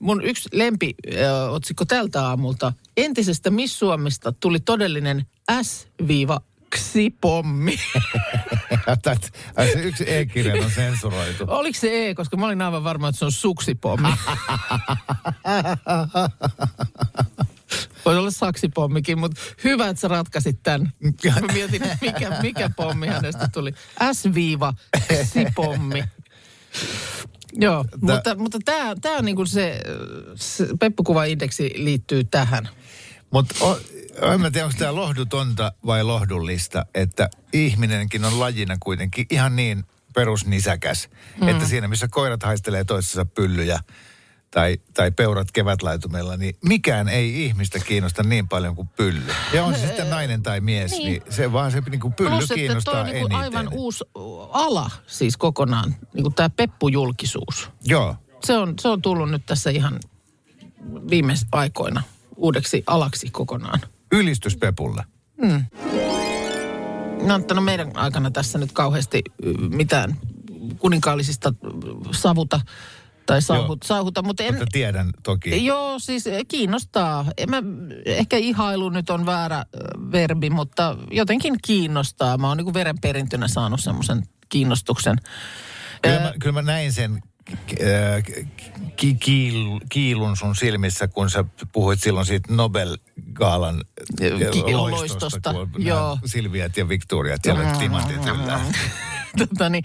Mun 0.00 0.24
yksi 0.24 0.48
lempiotsikko 0.52 1.84
tältä 1.84 2.26
aamulta. 2.26 2.72
Entisestä 2.96 3.50
Miss 3.50 3.78
Suomesta 3.78 4.32
tuli 4.40 4.60
todellinen 4.60 5.26
S-ksipommi. 5.62 7.76
Yksi 9.82 10.04
e-kirja 10.14 10.64
on 10.64 10.70
sensuroitu. 10.70 11.44
Oliko 11.58 11.78
se 11.80 12.08
E, 12.08 12.14
koska 12.14 12.36
mä 12.36 12.46
olin 12.46 12.62
aivan 12.62 12.84
varma, 12.84 13.08
että 13.08 13.18
se 13.18 13.24
on 13.24 13.32
suksipommi. 13.32 14.08
Voisi 18.04 18.18
olla 18.18 18.30
saksipommikin, 18.30 19.18
mutta 19.18 19.40
hyvä, 19.64 19.88
että 19.88 20.00
sä 20.00 20.08
ratkaisit 20.08 20.62
tämän. 20.62 20.92
Mä 21.40 21.52
mietin, 21.52 21.82
mikä, 22.00 22.38
mikä 22.42 22.70
pommi 22.76 23.06
hänestä 23.06 23.48
tuli. 23.52 23.72
S-sipommi. 24.12 26.04
Joo, 27.52 27.84
mutta, 28.00 28.34
mutta 28.34 28.58
tämä 28.64 28.94
tää 29.00 29.12
on 29.12 29.24
niinku 29.24 29.46
se, 29.46 29.80
se 30.34 30.68
peppukuvaindeksi 30.80 31.72
liittyy 31.76 32.24
tähän. 32.24 32.68
Mutta 33.30 33.54
en 34.32 34.40
mä 34.40 34.50
tiedä, 34.50 34.66
onko 34.66 34.78
tämä 34.78 34.94
lohdutonta 34.94 35.72
vai 35.86 36.04
lohdullista, 36.04 36.86
että 36.94 37.30
ihminenkin 37.52 38.24
on 38.24 38.40
lajina 38.40 38.76
kuitenkin 38.80 39.26
ihan 39.30 39.56
niin 39.56 39.84
perusnisäkäs, 40.14 41.08
mm. 41.40 41.48
että 41.48 41.66
siinä 41.66 41.88
missä 41.88 42.08
koirat 42.08 42.42
haistelee 42.42 42.84
toisessa 42.84 43.24
pyllyjä 43.24 43.80
tai, 44.56 44.76
tai 44.94 45.10
peurat 45.10 45.52
kevätlaitumella, 45.52 46.36
niin 46.36 46.56
mikään 46.64 47.08
ei 47.08 47.44
ihmistä 47.44 47.78
kiinnosta 47.78 48.22
niin 48.22 48.48
paljon 48.48 48.76
kuin 48.76 48.88
pylly. 48.88 49.32
Ja 49.52 49.64
on 49.64 49.74
se 49.74 49.80
sitten 49.86 50.10
nainen 50.10 50.42
tai 50.42 50.60
mies, 50.60 50.90
niin, 50.90 51.04
Niin. 51.04 51.22
niin 51.24 51.32
se 51.32 51.52
vaan 51.52 51.72
se 51.72 51.82
niin 51.90 52.00
kuin 52.00 52.12
pylly 52.14 52.30
Plus, 52.30 52.42
että 52.42 52.48
toi 52.54 52.56
kiinnostaa 52.58 53.00
on 53.00 53.06
niinku 53.06 53.26
eniten. 53.26 53.38
aivan 53.38 53.68
uusi 53.72 54.04
ala 54.52 54.90
siis 55.06 55.36
kokonaan, 55.36 55.94
niinku 56.14 56.30
tämä 56.30 56.50
peppujulkisuus. 56.50 57.70
Joo. 57.84 58.16
Se 58.44 58.56
on, 58.58 58.74
se 58.80 58.88
on 58.88 59.02
tullut 59.02 59.30
nyt 59.30 59.46
tässä 59.46 59.70
ihan 59.70 60.00
viime 61.10 61.34
aikoina 61.52 62.02
uudeksi 62.36 62.82
alaksi 62.86 63.30
kokonaan. 63.30 63.80
Ylistys 64.12 64.56
Pepulle. 64.56 65.04
No, 67.22 67.38
mutta 67.38 67.54
no 67.54 67.60
meidän 67.60 67.96
aikana 67.96 68.30
tässä 68.30 68.58
nyt 68.58 68.72
kauheasti 68.72 69.22
y, 69.42 69.52
mitään 69.52 70.16
kuninkaallisista 70.78 71.54
savuta 72.12 72.60
tai 73.26 73.42
sauhut, 73.42 73.82
sauhuta, 73.82 74.22
mutta 74.22 74.42
en... 74.42 74.54
Mutta 74.54 74.66
tiedän 74.72 75.10
toki. 75.22 75.66
Joo, 75.66 75.98
siis 75.98 76.24
kiinnostaa. 76.48 77.24
En 77.36 77.50
mä, 77.50 77.62
ehkä 78.06 78.36
ihailu 78.36 78.88
nyt 78.88 79.10
on 79.10 79.26
väärä 79.26 79.58
ö, 79.58 79.78
verbi, 80.12 80.50
mutta 80.50 80.96
jotenkin 81.10 81.54
kiinnostaa. 81.66 82.38
Mä 82.38 82.48
oon 82.48 82.56
niin 82.56 82.74
verenperintönä 82.74 83.48
saanut 83.48 83.80
semmoisen 83.80 84.22
kiinnostuksen. 84.48 85.16
Kyllä 86.02 86.20
mä, 86.20 86.32
kyllä 86.40 86.52
mä 86.52 86.62
näin 86.62 86.92
sen 86.92 87.22
ki, 88.96 89.14
kiil, 89.14 89.80
kiilun 89.88 90.36
sun 90.36 90.56
silmissä, 90.56 91.08
kun 91.08 91.30
sä 91.30 91.44
puhuit 91.72 92.02
silloin 92.02 92.26
siitä 92.26 92.52
Nobel-gaalan 92.52 93.84
Ki- 94.18 94.74
loistosta, 94.74 95.54
loistosta, 95.54 95.54
joo. 95.78 96.14
nämä 96.14 96.20
Silviat 96.24 96.76
ja 96.76 96.88
Victoriat 96.88 97.40
siellä 97.44 97.76
timantit 97.78 98.26
yllä. 98.26 98.60
tota 99.36 99.68
niin, 99.68 99.84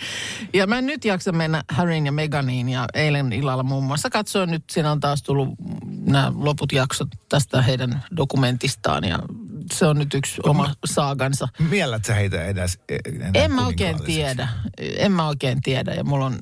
ja 0.53 0.67
mä 0.67 0.77
en 0.77 0.85
nyt 0.85 1.05
jaksa 1.05 1.31
mennä 1.31 1.63
Harryn 1.69 2.05
ja 2.05 2.11
Meganiin 2.11 2.69
ja 2.69 2.85
eilen 2.93 3.33
illalla 3.33 3.63
muun 3.63 3.83
muassa 3.83 4.09
katsoin 4.09 4.51
nyt, 4.51 4.63
siinä 4.71 4.91
on 4.91 4.99
taas 4.99 5.23
tullut 5.23 5.49
nämä 6.05 6.31
loput 6.35 6.71
jaksot 6.71 7.07
tästä 7.29 7.61
heidän 7.61 8.03
dokumentistaan 8.17 9.03
ja 9.03 9.19
se 9.73 9.85
on 9.85 9.97
nyt 9.97 10.13
yksi 10.13 10.41
oma 10.43 10.73
saagansa. 10.85 11.47
Miellät 11.69 12.05
sä 12.05 12.13
heitä 12.13 12.45
edes 12.45 12.79
enää 13.05 13.31
En 13.33 13.51
mä 13.51 13.65
oikein 13.65 14.03
tiedä. 14.03 14.49
En 14.77 15.11
mä 15.11 15.27
oikein 15.27 15.61
tiedä 15.61 15.93
ja 15.93 16.03
mulla 16.03 16.25
on, 16.25 16.39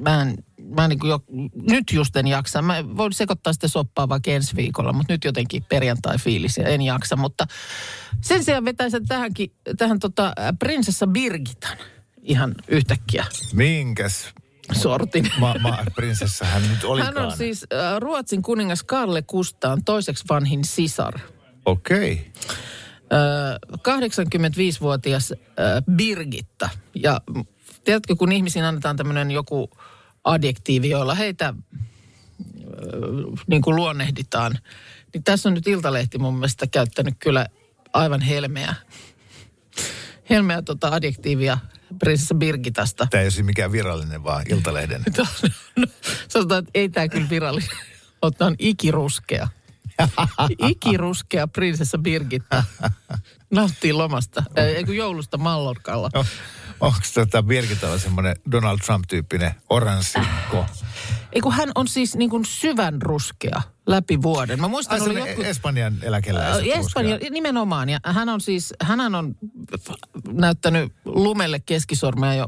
mä 0.00 0.22
en, 0.22 0.34
mä 0.76 0.88
niin 0.88 0.98
jo, 1.04 1.20
nyt 1.70 1.92
just 1.92 2.16
en 2.16 2.26
jaksa. 2.26 2.62
Mä 2.62 2.74
voin 2.96 3.12
sekoittaa 3.12 3.52
sitten 3.52 3.70
soppaa 3.70 4.08
vaikka 4.08 4.30
ensi 4.30 4.56
viikolla, 4.56 4.92
mutta 4.92 5.12
nyt 5.12 5.24
jotenkin 5.24 5.64
perjantai-fiilis 5.68 6.56
ja 6.56 6.68
en 6.68 6.82
jaksa. 6.82 7.16
Mutta 7.16 7.46
sen 8.20 8.44
sijaan 8.44 8.64
vetäisin 8.64 9.06
tähänkin, 9.06 9.52
tähän 9.78 9.98
tota, 9.98 10.32
prinsessa 10.58 11.06
Birgitan 11.06 11.76
ihan 12.22 12.54
yhtäkkiä 12.68 13.24
Minkäs 13.52 14.28
sortin. 14.72 15.30
ma- 15.38 15.54
ma- 15.60 15.84
prinsessa 15.94 16.44
hän 16.44 16.62
nyt 16.68 16.84
olikaan? 16.84 17.14
Hän 17.14 17.24
on 17.26 17.36
siis 17.36 17.66
äh, 17.72 17.98
Ruotsin 18.00 18.42
kuningas 18.42 18.82
Karle 18.82 19.22
Kustaan 19.22 19.84
toiseksi 19.84 20.24
vanhin 20.30 20.64
sisar. 20.64 21.18
Okei. 21.66 22.32
Ö, 23.12 23.76
85-vuotias 23.76 25.32
ö, 25.32 25.36
Birgitta. 25.92 26.68
Ja 26.94 27.20
tiedätkö, 27.84 28.16
kun 28.16 28.32
ihmisiin 28.32 28.64
annetaan 28.64 28.96
tämmöinen 28.96 29.30
joku 29.30 29.70
adjektiivi, 30.24 30.90
jolla 30.90 31.14
heitä 31.14 31.54
ö, 31.54 32.74
niin 33.46 33.62
kuin 33.62 33.76
luonnehditaan, 33.76 34.58
niin 35.14 35.24
tässä 35.24 35.48
on 35.48 35.54
nyt 35.54 35.66
Iltalehti 35.66 36.18
mun 36.18 36.34
mielestä 36.34 36.66
käyttänyt 36.66 37.14
kyllä 37.18 37.46
aivan 37.92 38.20
helmeä, 38.20 38.74
helmeä 40.30 40.62
tota 40.62 40.88
adjektiivia 40.88 41.58
prinsessa 41.98 42.34
Birgitasta. 42.34 43.06
Tämä 43.10 43.20
ei 43.20 43.24
ole 43.24 43.30
siis 43.30 43.46
mikään 43.46 43.72
virallinen, 43.72 44.24
vaan 44.24 44.44
Iltalehden. 44.48 45.02
No, 45.76 45.86
sanotaan, 46.28 46.58
että 46.58 46.70
ei 46.74 46.88
tämä 46.88 47.08
kyllä 47.08 47.30
virallinen. 47.30 47.68
Tämä 48.38 48.48
on 48.48 48.56
ikiruskea. 48.58 49.48
Ikiruskea 50.70 51.48
prinsessa 51.48 51.98
Birgitta. 51.98 52.64
Nauttii 53.50 53.92
lomasta. 53.92 54.42
Kun 54.86 54.96
joulusta 54.96 55.38
Mallorkalla. 55.38 56.10
Onko 56.82 56.98
tota 57.14 57.42
Birgitalla 57.42 57.98
semmoinen 57.98 58.36
Donald 58.50 58.78
Trump-tyyppinen 58.78 59.54
oranssikko? 59.70 60.66
Ei 61.32 61.40
kun 61.40 61.52
hän 61.52 61.70
on 61.74 61.88
siis 61.88 62.16
niin 62.16 62.30
kuin 62.30 62.44
syvän 62.44 63.02
ruskea 63.02 63.62
läpi 63.86 64.22
vuoden. 64.22 64.60
Mä 64.60 64.68
muistan, 64.68 65.02
Ai 65.02 65.08
oli 65.10 65.30
joku... 65.30 65.42
Espanjan 65.42 65.94
eläkeläiset. 66.02 66.64
Espanja, 66.66 67.18
nimenomaan. 67.30 67.88
Ja 67.88 67.98
hän 68.04 68.28
on 68.28 68.40
siis, 68.40 68.74
hän 68.80 69.14
on 69.14 69.34
näyttänyt 70.32 70.92
lumelle 71.04 71.60
keskisormea 71.60 72.34
jo 72.34 72.46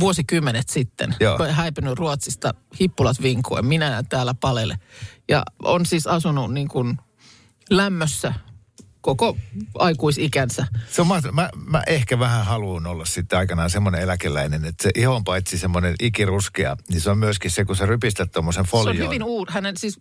vuosikymmenet 0.00 0.68
sitten. 0.68 1.14
Joo. 1.20 1.36
Kun 1.36 1.50
häipynyt 1.50 1.98
Ruotsista 1.98 2.54
hippulat 2.80 3.22
vinkuen. 3.22 3.66
Minä 3.66 4.02
täällä 4.08 4.34
palelle. 4.34 4.78
Ja 5.28 5.42
on 5.62 5.86
siis 5.86 6.06
asunut 6.06 6.54
niin 6.54 6.68
kuin 6.68 6.98
lämmössä 7.70 8.34
koko 9.02 9.36
aikuisikänsä. 9.78 10.66
Se 10.90 11.00
on 11.00 11.06
mahtavaa. 11.06 11.34
mä, 11.34 11.50
mä 11.66 11.82
ehkä 11.86 12.18
vähän 12.18 12.46
haluan 12.46 12.86
olla 12.86 13.04
sitten 13.04 13.38
aikanaan 13.38 13.70
semmoinen 13.70 14.00
eläkeläinen, 14.00 14.64
että 14.64 14.82
se 14.82 14.90
ihon 14.94 15.24
paitsi 15.24 15.58
semmoinen 15.58 15.94
ikiruskea, 16.00 16.76
niin 16.88 17.00
se 17.00 17.10
on 17.10 17.18
myöskin 17.18 17.50
se, 17.50 17.64
kun 17.64 17.76
sä 17.76 17.86
rypistät 17.86 18.32
tuommoisen 18.32 18.64
Se 18.64 18.70
folioon. 18.70 19.00
on 19.00 19.04
hyvin 19.06 19.24
uur, 19.24 19.50
hänen 19.50 19.76
siis, 19.76 19.98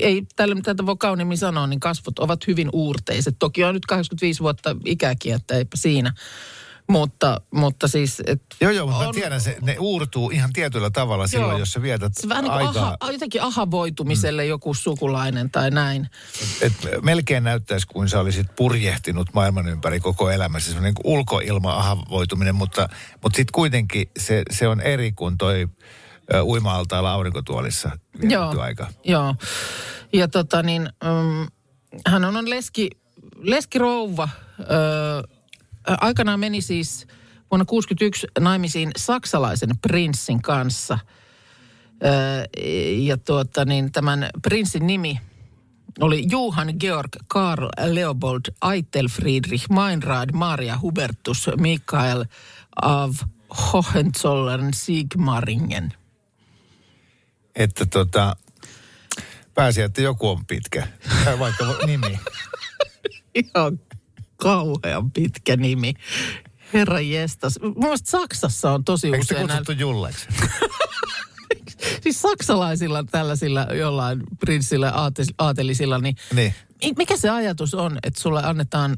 ei 0.00 0.22
tällä 0.36 0.56
tätä 0.62 0.86
voi 0.86 0.96
kauniimmin 0.98 1.38
sanoa, 1.38 1.66
niin 1.66 1.80
kasvot 1.80 2.18
ovat 2.18 2.46
hyvin 2.46 2.68
uurteiset. 2.72 3.36
Toki 3.38 3.64
on 3.64 3.74
nyt 3.74 3.86
85 3.86 4.40
vuotta 4.40 4.76
ikäkin, 4.84 5.34
että 5.34 5.54
eipä 5.54 5.76
siinä. 5.76 6.12
Mutta, 6.90 7.40
mutta 7.54 7.88
siis, 7.88 8.22
et 8.26 8.42
Joo, 8.60 8.70
joo, 8.70 8.86
mutta 8.86 8.98
on- 9.00 9.06
mä 9.06 9.12
tiedän, 9.12 9.40
se, 9.40 9.56
ne 9.62 9.76
uurtuu 9.78 10.30
ihan 10.30 10.52
tietyllä 10.52 10.90
tavalla 10.90 11.26
silloin, 11.26 11.50
Joo. 11.50 11.58
jos 11.58 11.72
sä 11.72 11.82
vietät 11.82 12.12
se 12.14 12.28
vähän 12.28 12.44
niin 12.44 12.52
aikaa. 12.52 12.96
aha, 13.00 13.12
jotenkin 13.12 13.42
ahavoitumiselle 13.42 14.46
joku 14.46 14.74
sukulainen 14.74 15.50
tai 15.50 15.70
näin. 15.70 16.08
Et 16.60 16.72
melkein 17.02 17.44
näyttäisi 17.44 17.86
kuin 17.86 18.08
sä 18.08 18.20
olisit 18.20 18.46
purjehtinut 18.56 19.34
maailman 19.34 19.68
ympäri 19.68 20.00
koko 20.00 20.30
elämässä. 20.30 20.70
Se 20.70 20.76
on 20.76 20.82
niin 20.84 20.94
kuin 20.94 21.06
ulkoilma-ahavoituminen, 21.14 22.54
mutta, 22.54 22.88
mutta 23.22 23.36
sitten 23.36 23.52
kuitenkin 23.52 24.10
se, 24.18 24.42
se 24.50 24.68
on 24.68 24.80
eri 24.80 25.12
kuin 25.12 25.38
toi 25.38 25.68
ö, 26.34 26.42
uima-altailla 26.42 27.12
aurinkotuolissa 27.12 27.90
vietetty 28.20 28.60
aika. 28.62 28.86
Joo. 29.04 29.34
Ja 30.12 30.28
tota 30.28 30.62
niin, 30.62 30.82
um, 30.82 31.46
hän 32.06 32.24
on, 32.24 32.36
on 32.36 32.50
leski, 32.50 32.90
leskirouva. 33.36 34.28
Ö, 34.60 35.39
aikanaan 36.00 36.40
meni 36.40 36.60
siis 36.60 37.06
vuonna 37.50 37.64
61 37.64 38.26
naimisiin 38.40 38.90
saksalaisen 38.96 39.70
prinssin 39.82 40.42
kanssa. 40.42 40.98
Ja 42.96 43.16
tuota 43.16 43.64
niin, 43.64 43.92
tämän 43.92 44.30
prinssin 44.42 44.86
nimi 44.86 45.20
oli 46.00 46.24
Johann 46.30 46.76
Georg 46.80 47.16
Karl 47.28 47.68
Leopold 47.86 48.40
Eitelfriedrich 48.72 49.70
Meinrad 49.70 50.28
Maria 50.32 50.78
Hubertus 50.80 51.50
Michael 51.56 52.24
av 52.82 53.14
Hohenzollern 53.72 54.74
Sigmaringen. 54.74 55.92
Että 57.54 57.86
tota, 57.86 58.36
pääsi, 59.54 59.82
että 59.82 60.02
joku 60.02 60.28
on 60.28 60.46
pitkä. 60.46 60.88
Tai 61.24 61.38
vaikka 61.38 61.64
nimi. 61.86 62.20
Ihan 63.34 63.80
kauhean 64.40 65.10
pitkä 65.10 65.56
nimi. 65.56 65.94
Herra 66.72 67.00
jestas. 67.00 67.58
Mun 67.62 67.98
Saksassa 68.04 68.70
on 68.72 68.84
tosi 68.84 69.06
Eikö 69.06 69.18
se 69.18 69.34
usein 69.34 69.46
näin, 69.46 69.58
kutsuttu 69.58 69.80
Julleksi? 69.80 70.26
siis 72.02 72.22
saksalaisilla 72.22 73.04
tällaisilla 73.10 73.60
jollain 73.60 74.22
prinssillä, 74.40 74.90
aate- 74.90 75.34
aatelisilla, 75.38 75.98
niin, 75.98 76.16
Niin. 76.34 76.54
mi- 76.84 76.92
mikä 76.96 77.16
se 77.16 77.30
ajatus 77.30 77.74
on, 77.74 77.98
että 78.02 78.20
sulle 78.20 78.42
annetaan 78.44 78.96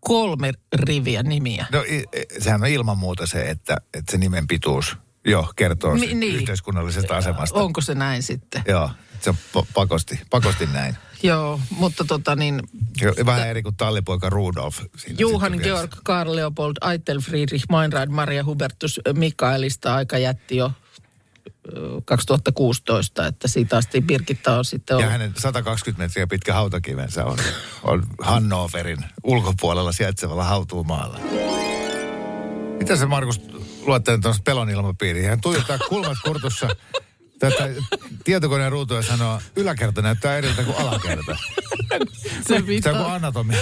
kolme 0.00 0.52
riviä 0.72 1.22
nimiä? 1.22 1.66
No 1.72 1.84
sehän 2.38 2.62
on 2.62 2.68
ilman 2.68 2.98
muuta 2.98 3.26
se, 3.26 3.50
että, 3.50 3.76
että 3.94 4.12
se 4.12 4.18
nimen 4.18 4.46
pituus 4.46 4.96
jo 5.26 5.52
kertoo 5.56 5.94
niin, 5.94 6.20
niin. 6.20 6.34
yhteiskunnallisesta 6.36 7.16
asemasta. 7.16 7.60
Onko 7.60 7.80
se 7.80 7.94
näin 7.94 8.22
sitten? 8.22 8.62
Joo, 8.68 8.90
se 9.24 9.30
on 9.30 9.36
pa- 9.56 9.66
pakosti, 9.74 10.20
pakosti 10.30 10.66
näin. 10.66 10.96
Joo, 11.22 11.60
mutta 11.70 12.04
tota 12.04 12.36
niin, 12.36 12.62
Vähän 13.26 13.48
eri 13.48 13.62
kuin 13.62 13.76
tallipoika 13.76 14.30
Rudolf. 14.30 14.78
Vielä. 15.18 15.56
Georg 15.62 15.92
Karl 16.04 16.36
Leopold 16.36 16.76
Eitelfriedrich 16.90 17.64
Meinrad 17.70 18.08
Maria 18.08 18.44
Hubertus 18.44 19.00
Mikaelista 19.12 19.94
aika 19.94 20.18
jätti 20.18 20.56
jo 20.56 20.72
ö, 21.76 22.00
2016, 22.04 23.26
että 23.26 23.48
siitä 23.48 23.76
asti 23.76 24.00
Birgitta 24.00 24.58
on 24.58 24.64
sitten 24.64 24.94
Ja 24.94 24.98
ollut. 24.98 25.12
hänen 25.12 25.32
120 25.38 26.02
metriä 26.04 26.26
pitkä 26.26 26.54
hautakivensä 26.54 27.24
on, 27.24 27.38
on 27.82 28.02
Hannoverin 28.20 29.04
ulkopuolella 29.22 29.92
sijaitsevalla 29.92 30.44
hautuumaalla. 30.44 31.18
Mitä 32.78 32.96
se 32.96 33.06
Markus 33.06 33.40
luottelee 33.86 34.18
tuosta 34.20 34.42
pelon 34.42 34.70
ilmapiiriin? 34.70 35.28
Hän 35.28 35.40
tuijottaa 35.40 35.78
kulmat 35.88 36.18
kurtussa 36.24 36.68
tätä 37.50 37.68
tietokoneen 38.24 38.72
ruutua 38.72 38.96
ja 38.96 39.02
sanoo, 39.02 39.40
yläkerta 39.56 40.02
näyttää 40.02 40.36
eriltä 40.36 40.62
kuin 40.62 40.76
alakerta. 40.76 41.36
Se 41.88 41.98
Se 42.46 42.54
on 42.54 42.64
pitää, 42.64 43.14
anatomia 43.14 43.58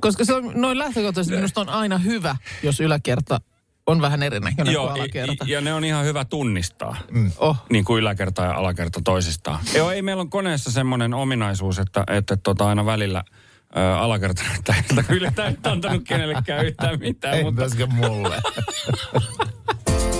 koska 0.00 0.24
se 0.24 0.34
on 0.34 0.52
noin 0.54 0.78
lähtökohtaisesti 0.78 1.36
minusta 1.36 1.60
on 1.60 1.68
aina 1.68 1.98
hyvä, 1.98 2.36
jos 2.62 2.80
yläkerta 2.80 3.40
on 3.86 4.00
vähän 4.00 4.22
erinäköinen 4.22 4.74
kuin 4.74 4.90
alakerta. 4.90 5.44
ja 5.48 5.60
ne 5.60 5.74
on 5.74 5.84
ihan 5.84 6.04
hyvä 6.04 6.24
tunnistaa. 6.24 6.96
Oh. 7.38 7.56
Niin 7.70 7.84
kuin 7.84 8.00
yläkerta 8.00 8.44
ja 8.44 8.52
alakerta 8.52 9.00
toisistaan. 9.04 9.60
Joo, 9.74 9.90
ei 9.90 10.02
meillä 10.02 10.20
on 10.20 10.30
koneessa 10.30 10.70
semmoinen 10.70 11.14
ominaisuus, 11.14 11.78
että, 11.78 12.04
että 12.06 12.36
tota 12.36 12.68
aina 12.68 12.86
välillä 12.86 13.24
ä, 13.76 13.98
alakerta 13.98 14.42
näyttää 14.42 14.76
eriltä. 14.78 15.02
Kyllä 15.02 15.30
tämä 15.30 15.48
ei 15.48 15.56
antanut 15.64 16.02
kenellekään 16.08 16.66
yhtään 16.66 16.98
mitään, 17.00 17.34
Ei 17.34 17.44
mutta 17.44 17.62
mulle. 17.86 18.42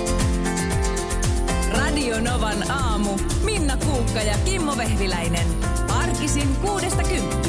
Radio 1.77 2.21
Novan 2.21 2.71
aamu. 2.71 3.09
Minna 3.43 3.77
Kuukka 3.77 4.21
ja 4.21 4.37
Kimmo 4.45 4.77
Vehviläinen. 4.77 5.47
Arkisin 5.89 6.55
kuudesta 6.55 7.03
kymppiin. 7.03 7.40